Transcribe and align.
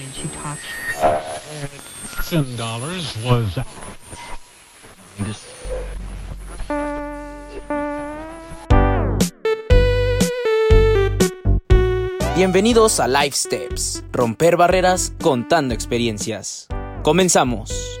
and 0.00 0.14
she 0.14 0.28
talks. 0.28 0.62
Ten 2.28 2.56
dollars 2.56 3.16
was 3.24 3.58
Bienvenidos 12.36 13.00
a 13.00 13.08
Life 13.08 13.34
Steps, 13.34 14.04
romper 14.12 14.56
barreras 14.58 15.14
contando 15.22 15.72
experiencias. 15.72 16.68
Comenzamos. 17.02 17.95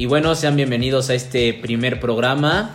Y 0.00 0.06
bueno, 0.06 0.34
sean 0.34 0.56
bienvenidos 0.56 1.10
a 1.10 1.14
este 1.14 1.52
primer 1.52 2.00
programa. 2.00 2.74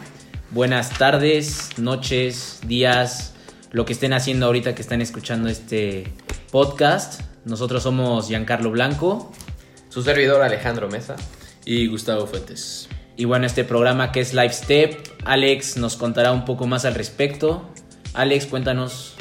Buenas 0.52 0.96
tardes, 0.96 1.70
noches, 1.80 2.60
días, 2.68 3.34
lo 3.72 3.84
que 3.84 3.94
estén 3.94 4.14
haciendo 4.14 4.46
ahorita 4.46 4.76
que 4.76 4.84
están 4.84 5.02
escuchando 5.02 5.50
este 5.50 6.04
podcast. 6.52 7.22
Nosotros 7.44 7.82
somos 7.82 8.28
Giancarlo 8.28 8.70
Blanco. 8.70 9.32
Su 9.90 10.04
servidor 10.04 10.44
Alejandro 10.44 10.88
Mesa. 10.88 11.16
y 11.66 11.88
Gustavo 11.88 12.28
Fuentes. 12.28 12.90
Y 13.18 13.26
bueno, 13.26 13.48
este 13.48 13.64
programa 13.64 14.12
que 14.12 14.20
es 14.20 14.36
Live 14.36 14.54
Step, 14.54 14.96
Alex 15.24 15.78
nos 15.78 15.96
contará 15.96 16.32
un 16.32 16.46
poco 16.46 16.68
más 16.68 16.86
al 16.86 16.94
respecto. 16.94 17.68
Alex, 18.14 18.46
cuéntanos 18.46 19.16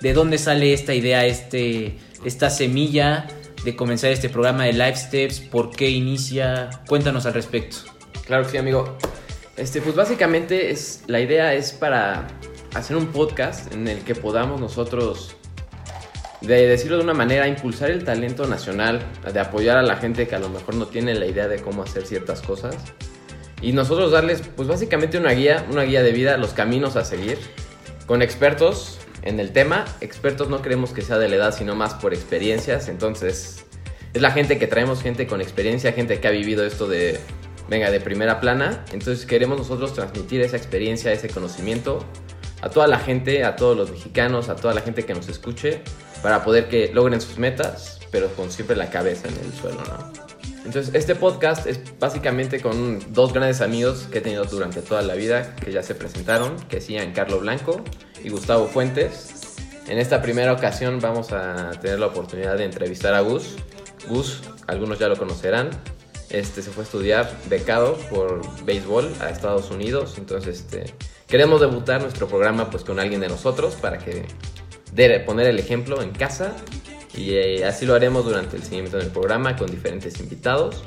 de 0.00 0.12
dónde 0.12 0.38
sale 0.38 0.72
esta 0.72 0.92
idea, 0.92 1.24
este, 1.24 1.98
esta 2.24 2.50
semilla 2.50 3.28
de 3.64 3.76
comenzar 3.76 4.10
este 4.10 4.28
programa 4.28 4.64
de 4.64 4.72
Live 4.72 4.96
Steps, 4.96 5.40
por 5.40 5.70
qué 5.70 5.90
inicia, 5.90 6.70
cuéntanos 6.86 7.26
al 7.26 7.34
respecto. 7.34 7.78
Claro 8.26 8.44
que 8.44 8.50
sí, 8.50 8.56
amigo. 8.56 8.96
Este, 9.56 9.80
pues 9.80 9.94
básicamente 9.94 10.70
es, 10.70 11.02
la 11.06 11.20
idea 11.20 11.54
es 11.54 11.72
para 11.72 12.26
hacer 12.74 12.96
un 12.96 13.06
podcast 13.06 13.72
en 13.72 13.88
el 13.88 14.00
que 14.00 14.14
podamos 14.14 14.60
nosotros, 14.60 15.36
de 16.42 16.66
decirlo 16.66 16.98
de 16.98 17.04
una 17.04 17.14
manera, 17.14 17.48
impulsar 17.48 17.90
el 17.90 18.04
talento 18.04 18.46
nacional, 18.46 19.00
de 19.32 19.40
apoyar 19.40 19.78
a 19.78 19.82
la 19.82 19.96
gente 19.96 20.28
que 20.28 20.34
a 20.34 20.38
lo 20.38 20.50
mejor 20.50 20.74
no 20.74 20.86
tiene 20.86 21.14
la 21.14 21.26
idea 21.26 21.48
de 21.48 21.60
cómo 21.60 21.82
hacer 21.82 22.06
ciertas 22.06 22.42
cosas. 22.42 22.76
Y 23.62 23.72
nosotros 23.72 24.12
darles, 24.12 24.42
pues 24.54 24.68
básicamente 24.68 25.16
una 25.16 25.32
guía, 25.32 25.64
una 25.70 25.84
guía 25.84 26.02
de 26.02 26.12
vida, 26.12 26.36
los 26.36 26.52
caminos 26.52 26.96
a 26.96 27.04
seguir, 27.04 27.38
con 28.06 28.20
expertos 28.20 28.98
en 29.22 29.40
el 29.40 29.52
tema. 29.52 29.84
Expertos 30.00 30.48
no 30.48 30.62
queremos 30.62 30.92
que 30.92 31.02
sea 31.02 31.18
de 31.18 31.28
la 31.28 31.36
edad, 31.36 31.54
sino 31.54 31.74
más 31.74 31.94
por 31.94 32.14
experiencias. 32.14 32.88
Entonces, 32.88 33.64
es 34.14 34.22
la 34.22 34.30
gente 34.30 34.58
que 34.58 34.66
traemos, 34.66 35.02
gente 35.02 35.26
con 35.26 35.40
experiencia, 35.40 35.92
gente 35.92 36.20
que 36.20 36.28
ha 36.28 36.30
vivido 36.30 36.64
esto 36.64 36.86
de, 36.88 37.18
venga, 37.68 37.90
de 37.90 38.00
primera 38.00 38.40
plana. 38.40 38.84
Entonces, 38.92 39.26
queremos 39.26 39.58
nosotros 39.58 39.94
transmitir 39.94 40.40
esa 40.40 40.56
experiencia, 40.56 41.12
ese 41.12 41.28
conocimiento 41.28 42.04
a 42.62 42.70
toda 42.70 42.86
la 42.86 42.98
gente, 42.98 43.44
a 43.44 43.56
todos 43.56 43.76
los 43.76 43.90
mexicanos, 43.90 44.48
a 44.48 44.56
toda 44.56 44.74
la 44.74 44.80
gente 44.80 45.04
que 45.04 45.14
nos 45.14 45.28
escuche, 45.28 45.82
para 46.22 46.42
poder 46.42 46.68
que 46.68 46.90
logren 46.92 47.20
sus 47.20 47.38
metas, 47.38 48.00
pero 48.10 48.28
con 48.34 48.50
siempre 48.50 48.76
la 48.76 48.90
cabeza 48.90 49.28
en 49.28 49.36
el 49.44 49.52
suelo, 49.52 49.82
¿no? 49.84 50.35
Entonces, 50.66 50.92
este 50.96 51.14
podcast 51.14 51.64
es 51.68 51.80
básicamente 52.00 52.60
con 52.60 53.00
dos 53.12 53.32
grandes 53.32 53.60
amigos 53.60 54.08
que 54.10 54.18
he 54.18 54.20
tenido 54.20 54.44
durante 54.46 54.82
toda 54.82 55.00
la 55.00 55.14
vida, 55.14 55.54
que 55.54 55.70
ya 55.70 55.80
se 55.84 55.94
presentaron, 55.94 56.56
que 56.68 56.80
son 56.80 57.12
Carlo 57.12 57.38
Blanco 57.38 57.84
y 58.24 58.30
Gustavo 58.30 58.66
Fuentes. 58.66 59.54
En 59.86 59.98
esta 59.98 60.20
primera 60.22 60.52
ocasión 60.52 60.98
vamos 61.00 61.30
a 61.30 61.70
tener 61.80 62.00
la 62.00 62.06
oportunidad 62.06 62.58
de 62.58 62.64
entrevistar 62.64 63.14
a 63.14 63.20
Gus. 63.20 63.54
Gus, 64.08 64.42
algunos 64.66 64.98
ya 64.98 65.06
lo 65.06 65.16
conocerán, 65.16 65.70
este 66.30 66.62
se 66.62 66.72
fue 66.72 66.82
a 66.82 66.86
estudiar 66.86 67.30
becado 67.48 67.96
por 68.10 68.42
béisbol 68.64 69.14
a 69.20 69.30
Estados 69.30 69.70
Unidos, 69.70 70.16
entonces 70.18 70.58
este, 70.58 70.92
queremos 71.28 71.60
debutar 71.60 72.02
nuestro 72.02 72.26
programa 72.26 72.70
pues 72.70 72.82
con 72.82 72.98
alguien 72.98 73.20
de 73.20 73.28
nosotros 73.28 73.76
para 73.76 73.98
que 73.98 74.26
de 74.92 75.20
poner 75.20 75.46
el 75.46 75.60
ejemplo 75.60 76.02
en 76.02 76.10
casa 76.10 76.52
y 77.16 77.34
eh, 77.34 77.64
así 77.64 77.86
lo 77.86 77.94
haremos 77.94 78.24
durante 78.24 78.56
el 78.56 78.62
seguimiento 78.62 78.98
del 78.98 79.08
programa 79.08 79.56
con 79.56 79.70
diferentes 79.70 80.20
invitados 80.20 80.82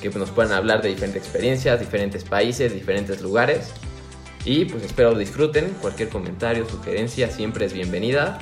que 0.00 0.10
pues, 0.10 0.20
nos 0.20 0.30
puedan 0.30 0.52
hablar 0.52 0.82
de 0.82 0.88
diferentes 0.88 1.22
experiencias, 1.22 1.78
diferentes 1.78 2.24
países, 2.24 2.72
diferentes 2.72 3.20
lugares 3.20 3.72
y 4.44 4.64
pues 4.64 4.82
espero 4.84 5.14
disfruten, 5.14 5.76
cualquier 5.80 6.08
comentario, 6.08 6.66
sugerencia 6.68 7.30
siempre 7.30 7.66
es 7.66 7.72
bienvenida 7.72 8.38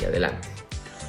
y 0.00 0.04
adelante. 0.04 0.48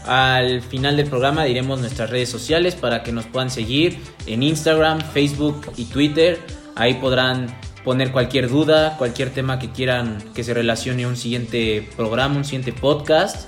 Al 0.05 0.61
final 0.61 0.97
del 0.97 1.07
programa 1.07 1.43
diremos 1.43 1.79
nuestras 1.79 2.09
redes 2.09 2.29
sociales 2.29 2.75
para 2.75 3.03
que 3.03 3.11
nos 3.11 3.25
puedan 3.25 3.51
seguir 3.51 3.99
en 4.25 4.41
Instagram, 4.41 5.01
Facebook 5.01 5.71
y 5.77 5.85
Twitter. 5.85 6.39
Ahí 6.75 6.95
podrán 6.95 7.55
poner 7.83 8.11
cualquier 8.11 8.49
duda, 8.49 8.97
cualquier 8.97 9.29
tema 9.31 9.59
que 9.59 9.71
quieran 9.71 10.23
que 10.33 10.43
se 10.43 10.53
relacione 10.53 11.03
a 11.03 11.07
un 11.07 11.17
siguiente 11.17 11.87
programa, 11.95 12.37
un 12.37 12.45
siguiente 12.45 12.73
podcast. 12.73 13.47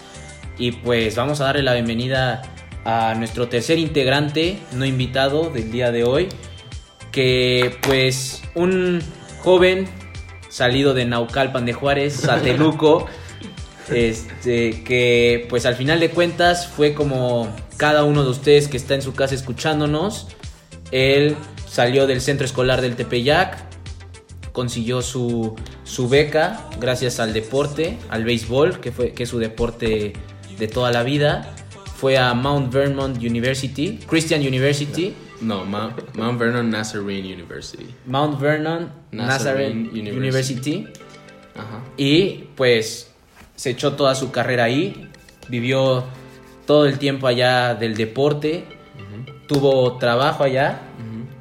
Y 0.57 0.71
pues 0.71 1.15
vamos 1.15 1.41
a 1.41 1.45
darle 1.45 1.63
la 1.63 1.73
bienvenida 1.73 2.41
a 2.85 3.15
nuestro 3.15 3.47
tercer 3.47 3.79
integrante, 3.79 4.59
no 4.73 4.85
invitado 4.85 5.49
del 5.49 5.71
día 5.71 5.91
de 5.91 6.03
hoy, 6.03 6.29
que 7.11 7.77
pues 7.81 8.43
un 8.53 9.01
joven 9.41 9.87
salido 10.49 10.93
de 10.93 11.05
Naucalpan 11.05 11.65
de 11.65 11.73
Juárez, 11.73 12.13
Sateluco, 12.21 13.07
este, 13.89 14.83
que 14.83 15.47
pues 15.49 15.65
al 15.65 15.75
final 15.75 15.99
de 15.99 16.09
cuentas 16.09 16.67
fue 16.67 16.93
como 16.93 17.53
cada 17.77 18.03
uno 18.03 18.23
de 18.23 18.29
ustedes 18.29 18.67
que 18.67 18.77
está 18.77 18.93
en 18.93 19.01
su 19.01 19.13
casa 19.13 19.33
escuchándonos. 19.33 20.27
Él 20.91 21.35
salió 21.67 22.05
del 22.05 22.21
centro 22.21 22.45
escolar 22.45 22.81
del 22.81 22.95
Tepeyac, 22.95 23.57
consiguió 24.51 25.01
su, 25.01 25.55
su 25.83 26.07
beca 26.07 26.69
gracias 26.79 27.19
al 27.19 27.33
deporte, 27.33 27.97
al 28.09 28.23
béisbol, 28.23 28.79
que, 28.79 28.91
fue, 28.91 29.13
que 29.13 29.23
es 29.23 29.29
su 29.29 29.39
deporte 29.39 30.13
de 30.57 30.67
toda 30.67 30.91
la 30.91 31.03
vida. 31.03 31.53
Fue 31.95 32.17
a 32.17 32.33
Mount 32.33 32.73
Vermont 32.73 33.17
University, 33.17 33.99
Christian 34.07 34.41
University, 34.41 35.13
No, 35.41 35.65
Mount, 35.65 36.15
Mount 36.15 36.39
Vernon 36.39 36.69
Nazarene 36.69 37.33
University. 37.33 37.87
Mount 38.05 38.39
Vernon 38.39 38.91
Nazarene 39.11 39.89
Nazarene 39.89 39.89
University. 39.89 40.71
University. 40.75 40.87
Ajá. 41.55 41.81
Y 41.97 42.45
pues 42.55 43.11
se 43.55 43.71
echó 43.71 43.93
toda 43.93 44.15
su 44.15 44.31
carrera 44.31 44.65
ahí, 44.65 45.09
vivió 45.47 46.03
todo 46.65 46.85
el 46.85 46.97
tiempo 46.97 47.27
allá 47.27 47.75
del 47.75 47.95
deporte, 47.95 48.65
tuvo 49.47 49.97
trabajo 49.97 50.43
allá 50.43 50.81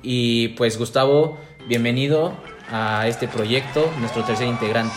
y 0.03 0.49
pues 0.49 0.79
Gustavo, 0.79 1.39
bienvenido 1.69 2.35
a 2.71 3.07
este 3.07 3.29
proyecto, 3.29 3.91
nuestro 4.01 4.25
tercer 4.25 4.49
integrante. 4.49 4.97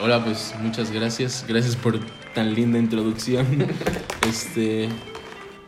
Hola, 0.00 0.24
pues 0.24 0.54
muchas 0.60 0.90
gracias. 0.90 1.44
Gracias 1.46 1.76
por 1.76 1.98
tan 2.38 2.54
linda 2.54 2.78
introducción. 2.78 3.44
este, 4.28 4.88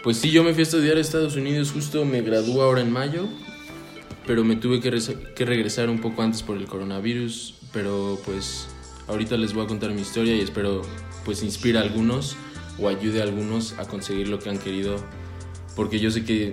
pues 0.05 0.19
sí, 0.19 0.31
yo 0.31 0.45
me 0.45 0.53
fui 0.53 0.61
a 0.61 0.63
estudiar 0.63 0.99
a 0.99 1.01
Estados 1.01 1.35
Unidos, 1.35 1.73
justo 1.73 2.05
me 2.05 2.23
gradué 2.23 2.63
ahora 2.63 2.81
en 2.81 2.93
mayo, 2.93 3.27
pero 4.25 4.45
me 4.45 4.55
tuve 4.55 4.79
que, 4.79 4.89
reza- 4.93 5.35
que 5.35 5.45
regresar 5.45 5.91
un 5.91 6.01
poco 6.01 6.23
antes 6.23 6.45
por 6.45 6.57
el 6.57 6.67
coronavirus, 6.67 7.55
pero 7.73 8.21
pues 8.25 8.69
ahorita 9.09 9.37
les 9.37 9.53
voy 9.53 9.65
a 9.65 9.67
contar 9.67 9.91
mi 9.91 10.03
historia 10.03 10.37
y 10.37 10.43
espero 10.43 10.83
pues 11.25 11.43
inspire 11.43 11.79
a 11.79 11.81
algunos 11.81 12.37
o 12.79 12.89
ayude 12.89 13.19
a 13.21 13.25
algunos 13.25 13.73
a 13.73 13.89
conseguir 13.89 14.29
lo 14.29 14.39
que 14.39 14.49
han 14.51 14.59
querido, 14.59 14.95
porque 15.75 15.99
yo 15.99 16.13
sé 16.13 16.25
que, 16.25 16.53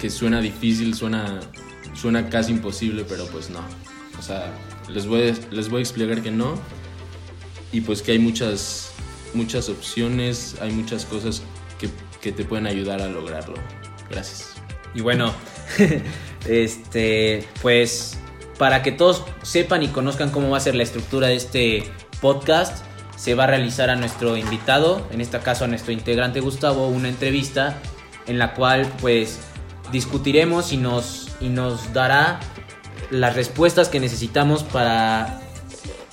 que 0.00 0.10
suena 0.10 0.40
difícil, 0.40 0.92
suena, 0.96 1.38
suena 1.94 2.28
casi 2.30 2.50
imposible, 2.50 3.04
pero 3.08 3.26
pues 3.28 3.48
no. 3.48 3.60
O 4.18 4.22
sea, 4.22 4.52
les 4.92 5.06
voy, 5.06 5.32
les 5.52 5.68
voy 5.68 5.78
a 5.78 5.82
explicar 5.82 6.20
que 6.20 6.32
no 6.32 6.58
y 7.72 7.80
pues 7.80 8.02
que 8.02 8.12
hay 8.12 8.18
muchas, 8.20 8.93
muchas 9.34 9.68
opciones, 9.68 10.56
hay 10.60 10.72
muchas 10.72 11.04
cosas 11.04 11.42
que, 11.78 11.88
que 12.20 12.32
te 12.32 12.44
pueden 12.44 12.66
ayudar 12.66 13.02
a 13.02 13.08
lograrlo. 13.08 13.54
Gracias. 14.10 14.54
Y 14.94 15.00
bueno, 15.00 15.32
este, 16.48 17.46
pues 17.62 18.18
para 18.58 18.82
que 18.82 18.92
todos 18.92 19.24
sepan 19.42 19.82
y 19.82 19.88
conozcan 19.88 20.30
cómo 20.30 20.50
va 20.50 20.58
a 20.58 20.60
ser 20.60 20.74
la 20.74 20.82
estructura 20.82 21.28
de 21.28 21.36
este 21.36 21.84
podcast, 22.20 22.84
se 23.16 23.34
va 23.34 23.44
a 23.44 23.46
realizar 23.46 23.90
a 23.90 23.96
nuestro 23.96 24.36
invitado, 24.36 25.06
en 25.10 25.20
este 25.20 25.38
caso 25.38 25.64
a 25.64 25.68
nuestro 25.68 25.92
integrante 25.92 26.40
Gustavo, 26.40 26.88
una 26.88 27.08
entrevista 27.08 27.78
en 28.26 28.38
la 28.38 28.54
cual 28.54 28.90
pues 29.00 29.40
discutiremos 29.92 30.72
y 30.72 30.76
nos, 30.76 31.28
y 31.40 31.48
nos 31.48 31.92
dará 31.92 32.40
las 33.10 33.34
respuestas 33.34 33.88
que 33.88 34.00
necesitamos 34.00 34.62
para 34.62 35.40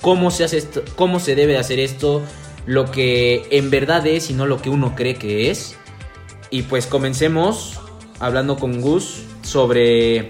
cómo 0.00 0.30
se 0.30 0.44
hace 0.44 0.58
esto, 0.58 0.82
cómo 0.96 1.20
se 1.20 1.34
debe 1.34 1.52
de 1.52 1.58
hacer 1.58 1.80
esto, 1.80 2.22
lo 2.66 2.90
que 2.90 3.46
en 3.50 3.70
verdad 3.70 4.06
es 4.06 4.30
y 4.30 4.34
no 4.34 4.46
lo 4.46 4.60
que 4.60 4.70
uno 4.70 4.94
cree 4.94 5.14
que 5.14 5.50
es. 5.50 5.76
Y 6.50 6.62
pues 6.62 6.86
comencemos 6.86 7.80
hablando 8.20 8.56
con 8.56 8.80
Gus 8.80 9.24
sobre, 9.42 10.28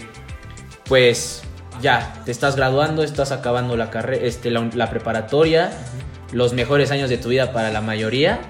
pues 0.85 1.43
ya, 1.81 2.21
te 2.25 2.31
estás 2.31 2.55
graduando, 2.55 3.03
estás 3.03 3.31
acabando 3.31 3.75
la 3.77 3.89
carrera, 3.89 4.25
este, 4.25 4.49
la, 4.49 4.69
la 4.73 4.89
preparatoria, 4.89 5.71
los 6.31 6.53
mejores 6.53 6.91
años 6.91 7.09
de 7.09 7.17
tu 7.17 7.29
vida 7.29 7.51
para 7.51 7.71
la 7.71 7.81
mayoría. 7.81 8.41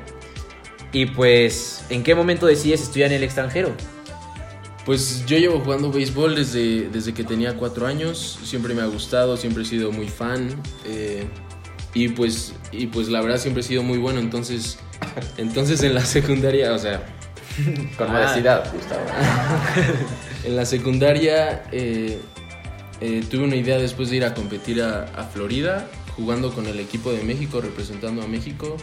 Y 0.92 1.08
pues, 1.08 1.84
¿en 1.90 2.04
qué 2.04 2.14
momento 2.14 2.46
decides 2.46 2.84
estudiar 2.84 3.10
en 3.10 3.18
el 3.18 3.24
extranjero? 3.24 3.74
Pues 4.86 5.26
yo 5.26 5.38
llevo 5.38 5.60
jugando 5.60 5.92
béisbol 5.92 6.36
desde, 6.36 6.90
desde 6.90 7.14
que 7.14 7.24
tenía 7.24 7.56
cuatro 7.56 7.88
años, 7.88 8.38
siempre 8.44 8.74
me 8.74 8.82
ha 8.82 8.86
gustado, 8.86 9.38
siempre 9.38 9.64
he 9.64 9.66
sido 9.66 9.92
muy 9.92 10.10
fan 10.10 10.50
eh, 10.86 11.26
y, 11.94 12.10
pues, 12.10 12.54
y 12.72 12.88
pues 12.88 13.08
la 13.10 13.22
verdad 13.22 13.38
siempre 13.38 13.62
he 13.62 13.64
sido 13.64 13.84
muy 13.84 13.98
bueno, 13.98 14.20
entonces, 14.20 14.78
entonces 15.38 15.84
en 15.84 15.94
la 15.96 16.06
secundaria, 16.06 16.74
o 16.74 16.80
sea, 16.80 17.04
Con 17.98 18.08
Ah. 18.10 18.34
Gustavo. 18.74 19.06
en 20.44 20.56
la 20.56 20.66
secundaria 20.66 21.64
eh, 21.72 22.20
eh, 23.02 23.24
tuve 23.30 23.44
una 23.44 23.56
idea 23.56 23.78
después 23.78 24.10
de 24.10 24.18
ir 24.18 24.26
a 24.26 24.34
competir 24.34 24.82
a, 24.82 25.04
a 25.16 25.26
Florida, 25.26 25.88
jugando 26.16 26.54
con 26.54 26.68
el 26.68 26.80
equipo 26.80 27.12
de 27.12 27.24
México, 27.24 27.62
representando 27.62 28.22
a 28.24 28.28
México. 28.28 28.78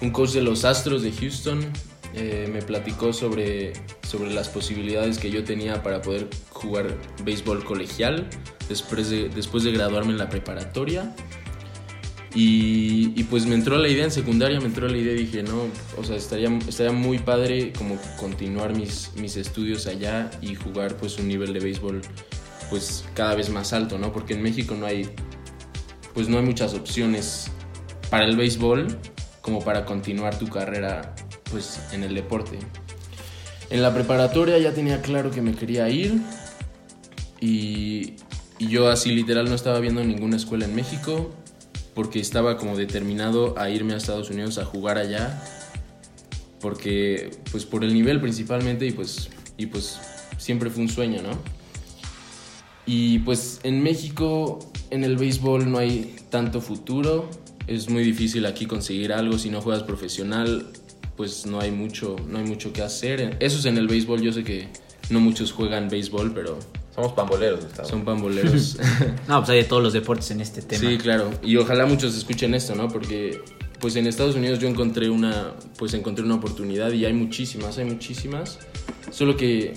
Un 0.00 0.10
coach 0.10 0.30
de 0.30 0.42
los 0.42 0.64
Astros 0.64 1.02
de 1.02 1.10
Houston 1.12 1.64
eh, 2.14 2.48
me 2.52 2.62
platicó 2.62 3.12
sobre, 3.12 3.72
sobre 4.06 4.32
las 4.32 4.48
posibilidades 4.48 5.18
que 5.18 5.30
yo 5.30 5.44
tenía 5.44 5.82
para 5.82 6.02
poder 6.02 6.28
jugar 6.50 6.86
béisbol 7.24 7.64
colegial 7.64 8.28
después 8.68 9.10
de, 9.10 9.28
después 9.30 9.64
de 9.64 9.72
graduarme 9.72 10.12
en 10.12 10.18
la 10.18 10.28
preparatoria. 10.28 11.14
Y, 12.38 13.24
pues 13.30 13.46
me 13.46 13.54
entró 13.54 13.78
la 13.78 13.88
idea 13.88 14.04
en 14.04 14.10
secundaria, 14.10 14.60
me 14.60 14.66
entró 14.66 14.86
la 14.86 14.96
idea 14.98 15.14
y 15.14 15.24
dije, 15.24 15.42
no, 15.42 15.68
o 15.96 16.04
sea, 16.04 16.16
estaría, 16.16 16.50
estaría 16.68 16.92
muy 16.92 17.18
padre 17.18 17.72
como 17.72 17.96
continuar 18.18 18.76
mis, 18.76 19.10
mis 19.16 19.38
estudios 19.38 19.86
allá 19.86 20.30
y 20.42 20.54
jugar 20.54 20.98
pues 20.98 21.18
un 21.18 21.28
nivel 21.28 21.54
de 21.54 21.60
béisbol 21.60 22.02
pues 22.68 23.06
cada 23.14 23.34
vez 23.36 23.48
más 23.48 23.72
alto, 23.72 23.96
¿no? 23.96 24.12
Porque 24.12 24.34
en 24.34 24.42
México 24.42 24.74
no 24.78 24.84
hay, 24.84 25.08
pues 26.12 26.28
no 26.28 26.36
hay 26.36 26.44
muchas 26.44 26.74
opciones 26.74 27.50
para 28.10 28.26
el 28.26 28.36
béisbol 28.36 28.86
como 29.40 29.64
para 29.64 29.86
continuar 29.86 30.38
tu 30.38 30.46
carrera 30.48 31.14
pues 31.50 31.80
en 31.92 32.04
el 32.04 32.14
deporte. 32.14 32.58
En 33.70 33.80
la 33.80 33.94
preparatoria 33.94 34.58
ya 34.58 34.74
tenía 34.74 35.00
claro 35.00 35.30
que 35.30 35.40
me 35.40 35.54
quería 35.54 35.88
ir 35.88 36.20
y 37.40 38.16
yo 38.58 38.90
así 38.90 39.12
literal 39.12 39.48
no 39.48 39.54
estaba 39.54 39.80
viendo 39.80 40.04
ninguna 40.04 40.36
escuela 40.36 40.66
en 40.66 40.74
México 40.74 41.32
porque 41.96 42.20
estaba 42.20 42.58
como 42.58 42.76
determinado 42.76 43.58
a 43.58 43.70
irme 43.70 43.94
a 43.94 43.96
Estados 43.96 44.28
Unidos 44.28 44.58
a 44.58 44.66
jugar 44.66 44.98
allá 44.98 45.42
porque 46.60 47.30
pues 47.50 47.64
por 47.64 47.84
el 47.84 47.94
nivel 47.94 48.20
principalmente 48.20 48.86
y 48.86 48.92
pues 48.92 49.30
y 49.56 49.66
pues 49.66 49.98
siempre 50.36 50.68
fue 50.68 50.82
un 50.82 50.90
sueño, 50.90 51.22
¿no? 51.22 51.30
Y 52.84 53.20
pues 53.20 53.60
en 53.62 53.82
México 53.82 54.58
en 54.90 55.04
el 55.04 55.16
béisbol 55.16 55.70
no 55.70 55.78
hay 55.78 56.16
tanto 56.28 56.60
futuro, 56.60 57.30
es 57.66 57.88
muy 57.88 58.04
difícil 58.04 58.44
aquí 58.44 58.66
conseguir 58.66 59.14
algo 59.14 59.38
si 59.38 59.48
no 59.48 59.62
juegas 59.62 59.82
profesional, 59.82 60.66
pues 61.16 61.46
no 61.46 61.60
hay 61.60 61.70
mucho 61.70 62.16
no 62.28 62.38
hay 62.38 62.44
mucho 62.44 62.74
que 62.74 62.82
hacer. 62.82 63.38
Eso 63.40 63.58
es 63.58 63.64
en 63.64 63.78
el 63.78 63.88
béisbol, 63.88 64.20
yo 64.20 64.32
sé 64.34 64.44
que 64.44 64.68
no 65.08 65.20
muchos 65.20 65.50
juegan 65.50 65.88
béisbol, 65.88 66.34
pero 66.34 66.58
Somos 66.96 67.12
pamboleros, 67.12 67.62
Gustavo. 67.62 67.88
son 67.88 68.04
pamboleros. 68.04 68.78
No, 69.28 69.38
pues 69.38 69.50
hay 69.50 69.58
de 69.58 69.64
todos 69.64 69.82
los 69.82 69.92
deportes 69.92 70.30
en 70.30 70.40
este 70.40 70.62
tema. 70.62 70.88
Sí, 70.88 70.98
claro. 70.98 71.30
Y 71.42 71.56
ojalá 71.58 71.84
muchos 71.86 72.16
escuchen 72.16 72.54
esto, 72.54 72.74
¿no? 72.74 72.88
Porque 72.88 73.42
pues 73.80 73.96
en 73.96 74.06
Estados 74.06 74.34
Unidos 74.34 74.58
yo 74.58 74.68
encontré 74.68 75.10
una 75.10 75.52
pues 75.78 75.92
encontré 75.92 76.24
una 76.24 76.36
oportunidad 76.36 76.90
y 76.92 77.04
hay 77.04 77.12
muchísimas, 77.12 77.76
hay 77.76 77.84
muchísimas. 77.84 78.58
Solo 79.10 79.36
que 79.36 79.74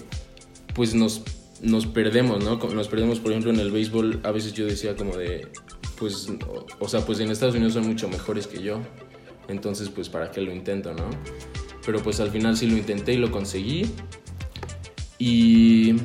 pues 0.73 0.95
nos 0.95 1.21
nos 1.61 1.85
perdemos, 1.87 2.41
¿no? 2.41 2.55
Nos 2.55 2.87
perdemos, 2.87 3.19
por 3.19 3.31
ejemplo, 3.31 3.51
en 3.51 3.59
el 3.59 3.69
béisbol, 3.69 4.21
a 4.23 4.31
veces 4.31 4.53
yo 4.53 4.65
decía 4.65 4.95
como 4.95 5.17
de 5.17 5.49
pues 5.97 6.29
o, 6.47 6.65
o 6.79 6.87
sea, 6.87 7.05
pues 7.05 7.19
en 7.19 7.29
Estados 7.29 7.53
Unidos 7.53 7.73
son 7.73 7.85
mucho 7.85 8.07
mejores 8.07 8.47
que 8.47 8.63
yo. 8.63 8.79
Entonces, 9.49 9.89
pues 9.89 10.07
para 10.07 10.31
qué 10.31 10.41
lo 10.41 10.53
intento, 10.53 10.93
¿no? 10.93 11.09
Pero 11.85 12.01
pues 12.01 12.19
al 12.19 12.29
final 12.31 12.55
sí 12.55 12.67
lo 12.67 12.77
intenté 12.77 13.13
y 13.13 13.17
lo 13.17 13.31
conseguí. 13.31 13.91
Y, 15.17 15.95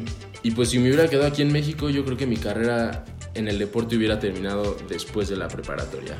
y 0.44 0.52
pues 0.52 0.70
si 0.70 0.78
me 0.78 0.86
hubiera 0.88 1.08
quedado 1.08 1.26
aquí 1.26 1.42
en 1.42 1.52
México, 1.52 1.90
yo 1.90 2.04
creo 2.04 2.16
que 2.16 2.26
mi 2.26 2.36
carrera 2.36 3.04
en 3.34 3.48
el 3.48 3.58
deporte 3.58 3.96
hubiera 3.96 4.20
terminado 4.20 4.76
después 4.88 5.28
de 5.28 5.36
la 5.36 5.48
preparatoria. 5.48 6.16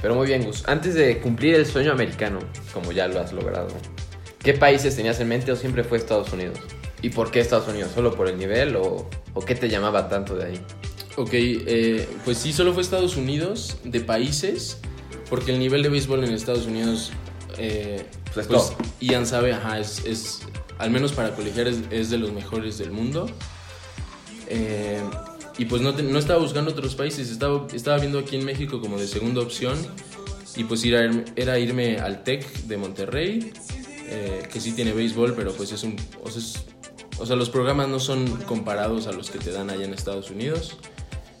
Pero 0.00 0.14
muy 0.14 0.26
bien, 0.26 0.44
Gus. 0.44 0.62
Antes 0.66 0.94
de 0.94 1.18
cumplir 1.18 1.54
el 1.54 1.66
sueño 1.66 1.92
americano, 1.92 2.38
como 2.74 2.92
ya 2.92 3.08
lo 3.08 3.20
has 3.20 3.32
logrado, 3.32 3.68
¿qué 4.40 4.52
países 4.54 4.94
tenías 4.96 5.18
en 5.20 5.28
mente 5.28 5.50
o 5.52 5.56
siempre 5.56 5.84
fue 5.84 5.98
Estados 5.98 6.32
Unidos? 6.32 6.58
¿Y 7.02 7.10
por 7.10 7.30
qué 7.30 7.40
Estados 7.40 7.68
Unidos? 7.68 7.90
¿Solo 7.94 8.14
por 8.14 8.28
el 8.28 8.38
nivel 8.38 8.76
o, 8.76 9.08
o 9.34 9.40
qué 9.40 9.54
te 9.54 9.68
llamaba 9.68 10.08
tanto 10.08 10.36
de 10.36 10.44
ahí? 10.46 10.60
Ok, 11.16 11.30
eh, 11.32 12.08
pues 12.24 12.38
sí, 12.38 12.52
solo 12.52 12.72
fue 12.72 12.82
Estados 12.82 13.16
Unidos 13.16 13.76
de 13.84 14.00
países, 14.00 14.78
porque 15.30 15.52
el 15.52 15.58
nivel 15.58 15.82
de 15.82 15.88
béisbol 15.88 16.24
en 16.24 16.32
Estados 16.32 16.66
Unidos, 16.66 17.12
eh, 17.58 18.04
Pues 18.34 18.46
pues. 18.46 18.72
Ian 19.00 19.26
sabe, 19.26 19.52
ajá, 19.52 19.78
es, 19.78 20.04
es- 20.04 20.40
al 20.82 20.90
menos 20.90 21.12
para 21.12 21.34
colegiar 21.34 21.68
es, 21.68 22.10
de 22.10 22.18
los 22.18 22.32
mejores 22.32 22.76
del 22.78 22.90
mundo. 22.90 23.30
Eh, 24.48 25.00
y 25.58 25.64
pues 25.66 25.80
no, 25.82 25.92
no 25.92 26.18
estaba 26.18 26.40
buscando 26.40 26.70
otros 26.72 26.94
países, 26.94 27.30
estaba, 27.30 27.66
estaba 27.72 27.98
viendo 27.98 28.18
aquí 28.18 28.36
en 28.36 28.44
México 28.44 28.80
como 28.80 28.98
de 28.98 29.06
segunda 29.06 29.40
opción. 29.40 29.76
Y 30.56 30.64
pues 30.64 30.84
ir 30.84 31.24
era 31.36 31.58
irme 31.58 31.98
al 31.98 32.24
TEC 32.24 32.46
de 32.64 32.76
Monterrey, 32.76 33.52
eh, 34.08 34.46
que 34.52 34.60
sí 34.60 34.72
tiene 34.72 34.92
béisbol, 34.92 35.34
pero 35.34 35.52
pues 35.52 35.72
es 35.72 35.82
un... 35.82 35.96
O 36.22 36.28
es- 36.28 36.64
o 37.18 37.26
sea, 37.26 37.36
los 37.36 37.50
programas 37.50 37.88
no 37.88 38.00
son 38.00 38.26
comparados 38.42 39.06
a 39.06 39.12
los 39.12 39.30
que 39.30 39.38
te 39.38 39.52
dan 39.52 39.70
allá 39.70 39.84
en 39.84 39.94
Estados 39.94 40.30
Unidos. 40.30 40.76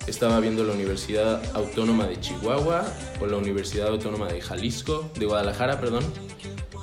Estaba 0.06 0.38
viendo 0.38 0.62
la 0.64 0.72
Universidad 0.74 1.42
Autónoma 1.56 2.06
de 2.06 2.20
Chihuahua 2.20 2.84
o 3.20 3.26
la 3.26 3.36
Universidad 3.36 3.88
Autónoma 3.88 4.28
de 4.28 4.40
Jalisco, 4.40 5.10
de 5.18 5.26
Guadalajara, 5.26 5.80
perdón, 5.80 6.04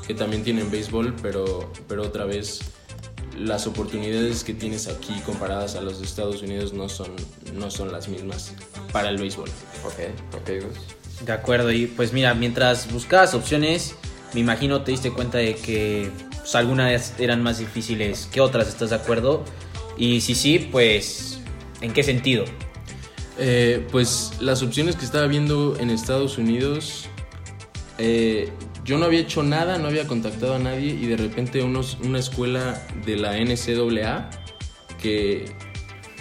que 0.10 0.16
también 0.16 0.44
tienen 0.44 0.72
béisbol, 0.72 1.14
pero, 1.22 1.72
pero 1.88 2.02
otra 2.02 2.26
vez 2.26 2.62
las 3.38 3.68
oportunidades 3.68 4.44
que 4.44 4.56
tienes 4.56 4.88
aquí 4.88 5.14
comparadas 5.24 5.76
a 5.76 5.82
los 5.82 6.00
de 6.00 6.08
Estados 6.08 6.42
Unidos 6.42 6.74
no 6.74 6.90
son, 6.90 7.12
no 7.54 7.70
son 7.70 7.92
las 7.92 8.08
mismas 8.08 8.56
para 8.92 9.10
el 9.10 9.18
béisbol. 9.18 9.50
Ok, 9.86 10.00
ok, 10.34 10.66
Gus. 10.66 11.26
De 11.28 11.32
acuerdo, 11.32 11.72
y 11.72 11.86
pues 11.86 12.12
mira, 12.12 12.34
mientras 12.34 12.92
buscabas 12.92 13.36
opciones, 13.36 13.94
me 14.34 14.40
imagino 14.40 14.82
te 14.82 14.90
diste 14.90 15.12
cuenta 15.12 15.38
de 15.38 15.54
que 15.54 16.10
pues, 16.40 16.56
algunas 16.56 17.14
eran 17.20 17.44
más 17.44 17.60
difíciles 17.60 18.28
que 18.32 18.42
otras, 18.42 18.68
¿estás 18.68 18.90
de 18.90 18.96
acuerdo? 18.96 19.46
Y 19.96 20.22
si 20.22 20.34
sí, 20.34 20.70
pues, 20.72 21.38
¿en 21.82 21.94
qué 21.94 22.02
sentido? 22.02 22.46
Eh, 23.38 23.86
pues 23.92 24.32
las 24.40 24.64
opciones 24.64 24.96
que 24.96 25.06
estaba 25.06 25.28
viendo 25.28 25.78
en 25.80 25.92
Estados 25.92 26.40
Unidos, 26.40 27.06
eh, 28.00 28.50
yo 28.84 28.98
no 28.98 29.06
había 29.06 29.20
hecho 29.20 29.44
nada, 29.44 29.78
no 29.78 29.88
había 29.88 30.08
contactado 30.08 30.56
a 30.56 30.60
nadie 30.60 30.88
y 30.90 31.06
de 31.06 31.18
repente 31.18 31.62
unos, 31.64 31.98
una 32.04 32.20
escuela 32.20 32.86
de 33.06 33.18
la 33.18 33.38
NCAA, 33.38 34.30
que, 35.02 35.46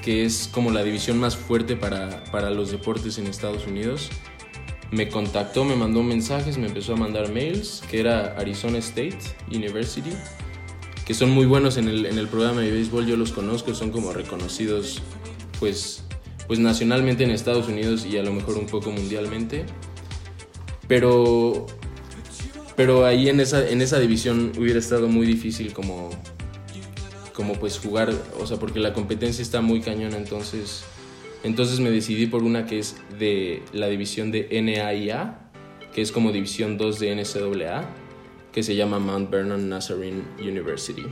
que 0.02 0.24
es 0.24 0.48
como 0.52 0.70
la 0.70 0.82
división 0.82 1.18
más 1.18 1.36
fuerte 1.36 1.76
para, 1.76 2.24
para 2.24 2.50
los 2.50 2.70
deportes 2.70 3.18
en 3.18 3.26
Estados 3.26 3.66
Unidos, 3.66 4.10
me 4.90 5.08
contactó, 5.08 5.64
me 5.64 5.76
mandó 5.76 6.02
mensajes, 6.02 6.56
me 6.58 6.66
empezó 6.66 6.94
a 6.94 6.96
mandar 6.96 7.30
mails, 7.30 7.82
que 7.90 8.00
era 8.00 8.36
Arizona 8.38 8.78
State 8.78 9.18
University, 9.50 10.12
que 11.04 11.14
son 11.14 11.30
muy 11.30 11.46
buenos 11.46 11.76
en 11.76 11.88
el, 11.88 12.06
en 12.06 12.18
el 12.18 12.28
programa 12.28 12.60
de 12.60 12.70
béisbol, 12.70 13.06
yo 13.06 13.16
los 13.16 13.32
conozco, 13.32 13.74
son 13.74 13.90
como 13.90 14.12
reconocidos 14.12 15.02
pues, 15.58 16.04
pues 16.46 16.58
nacionalmente 16.58 17.24
en 17.24 17.30
Estados 17.30 17.68
Unidos 17.68 18.06
y 18.06 18.16
a 18.18 18.22
lo 18.22 18.32
mejor 18.32 18.56
un 18.56 18.66
poco 18.66 18.90
mundialmente. 18.90 19.66
Pero, 20.86 21.66
pero 22.78 23.04
ahí 23.04 23.28
en 23.28 23.40
esa, 23.40 23.68
en 23.68 23.82
esa 23.82 23.99
división 23.99 24.52
hubiera 24.56 24.78
estado 24.78 25.08
muy 25.08 25.26
difícil 25.26 25.73
como, 25.73 26.11
como 27.35 27.54
pues 27.54 27.76
jugar, 27.76 28.12
o 28.38 28.47
sea, 28.47 28.56
porque 28.58 28.78
la 28.78 28.92
competencia 28.92 29.42
está 29.42 29.61
muy 29.61 29.80
cañona, 29.80 30.16
entonces, 30.16 30.85
entonces 31.42 31.80
me 31.80 31.90
decidí 31.90 32.26
por 32.26 32.44
una 32.44 32.66
que 32.66 32.78
es 32.78 32.94
de 33.18 33.64
la 33.73 33.88
división 33.88 34.30
de 34.30 34.49
NAIA, 34.62 35.40
que 35.92 36.02
es 36.02 36.12
como 36.12 36.30
división 36.30 36.78
2 36.78 37.00
de 37.00 37.16
NCAA, 37.16 37.85
que 38.52 38.62
se 38.62 38.76
llama 38.76 39.00
Mount 39.00 39.28
Vernon 39.28 39.68
Nazarene 39.68 40.23
University. 40.38 41.04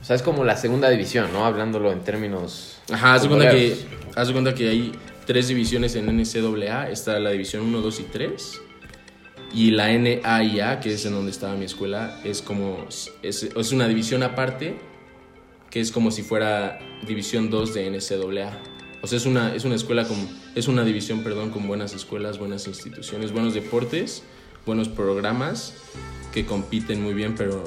O 0.00 0.04
sea, 0.04 0.14
es 0.14 0.22
como 0.22 0.44
la 0.44 0.56
segunda 0.56 0.88
división, 0.88 1.32
¿no? 1.32 1.44
Hablándolo 1.44 1.90
en 1.90 1.98
términos. 2.02 2.78
Ajá, 2.92 3.14
haz 3.14 3.22
de 3.22 3.28
cuenta 3.28 3.50
que, 3.50 3.76
haz 4.14 4.30
cuenta 4.30 4.54
que 4.54 4.68
hay 4.68 4.92
tres 5.26 5.48
divisiones 5.48 5.96
en 5.96 6.06
NCAA. 6.16 6.90
Está 6.90 7.18
la 7.18 7.30
división 7.30 7.64
1, 7.64 7.80
2 7.80 7.98
y 7.98 8.02
3. 8.04 8.60
Y 9.52 9.70
la 9.70 9.88
NAIA, 9.88 10.80
que 10.80 10.92
es 10.92 11.04
en 11.06 11.14
donde 11.14 11.30
estaba 11.30 11.54
mi 11.54 11.64
escuela, 11.64 12.20
es 12.24 12.42
como. 12.42 12.86
Es, 13.22 13.42
es 13.42 13.72
una 13.72 13.88
división 13.88 14.22
aparte, 14.22 14.78
que 15.70 15.80
es 15.80 15.90
como 15.90 16.10
si 16.10 16.22
fuera 16.22 16.78
división 17.06 17.50
2 17.50 17.74
de 17.74 17.90
NCAA. 17.90 18.60
O 19.00 19.06
sea, 19.06 19.16
es 19.16 19.26
una, 19.26 19.54
es 19.54 19.64
una 19.64 19.74
escuela 19.74 20.06
con. 20.06 20.16
Es 20.54 20.68
una 20.68 20.84
división, 20.84 21.22
perdón, 21.22 21.50
con 21.50 21.66
buenas 21.66 21.94
escuelas, 21.94 22.38
buenas 22.38 22.66
instituciones, 22.66 23.32
buenos 23.32 23.54
deportes, 23.54 24.22
buenos 24.66 24.88
programas 24.88 25.74
que 26.32 26.44
compiten 26.44 27.02
muy 27.02 27.14
bien, 27.14 27.34
pero, 27.36 27.64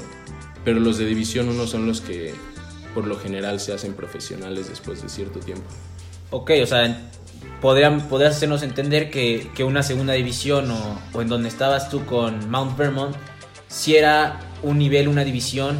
pero 0.63 0.79
los 0.79 0.97
de 0.97 1.05
división 1.05 1.49
1 1.49 1.67
son 1.67 1.87
los 1.87 2.01
que 2.01 2.33
por 2.93 3.07
lo 3.07 3.17
general 3.17 3.59
se 3.59 3.73
hacen 3.73 3.93
profesionales 3.93 4.69
después 4.69 5.01
de 5.01 5.09
cierto 5.09 5.39
tiempo. 5.39 5.65
Ok, 6.29 6.51
o 6.61 6.65
sea, 6.65 7.11
podrían, 7.61 8.07
podrías 8.09 8.35
hacernos 8.35 8.63
entender 8.63 9.09
que, 9.11 9.49
que 9.55 9.63
una 9.63 9.83
segunda 9.83 10.13
división 10.13 10.71
o, 10.71 10.99
o 11.13 11.21
en 11.21 11.27
donde 11.27 11.47
estabas 11.49 11.89
tú 11.89 12.05
con 12.05 12.49
Mount 12.49 12.77
Vermont, 12.77 13.15
si 13.67 13.95
era 13.95 14.39
un 14.63 14.77
nivel, 14.77 15.07
una 15.07 15.23
división 15.23 15.77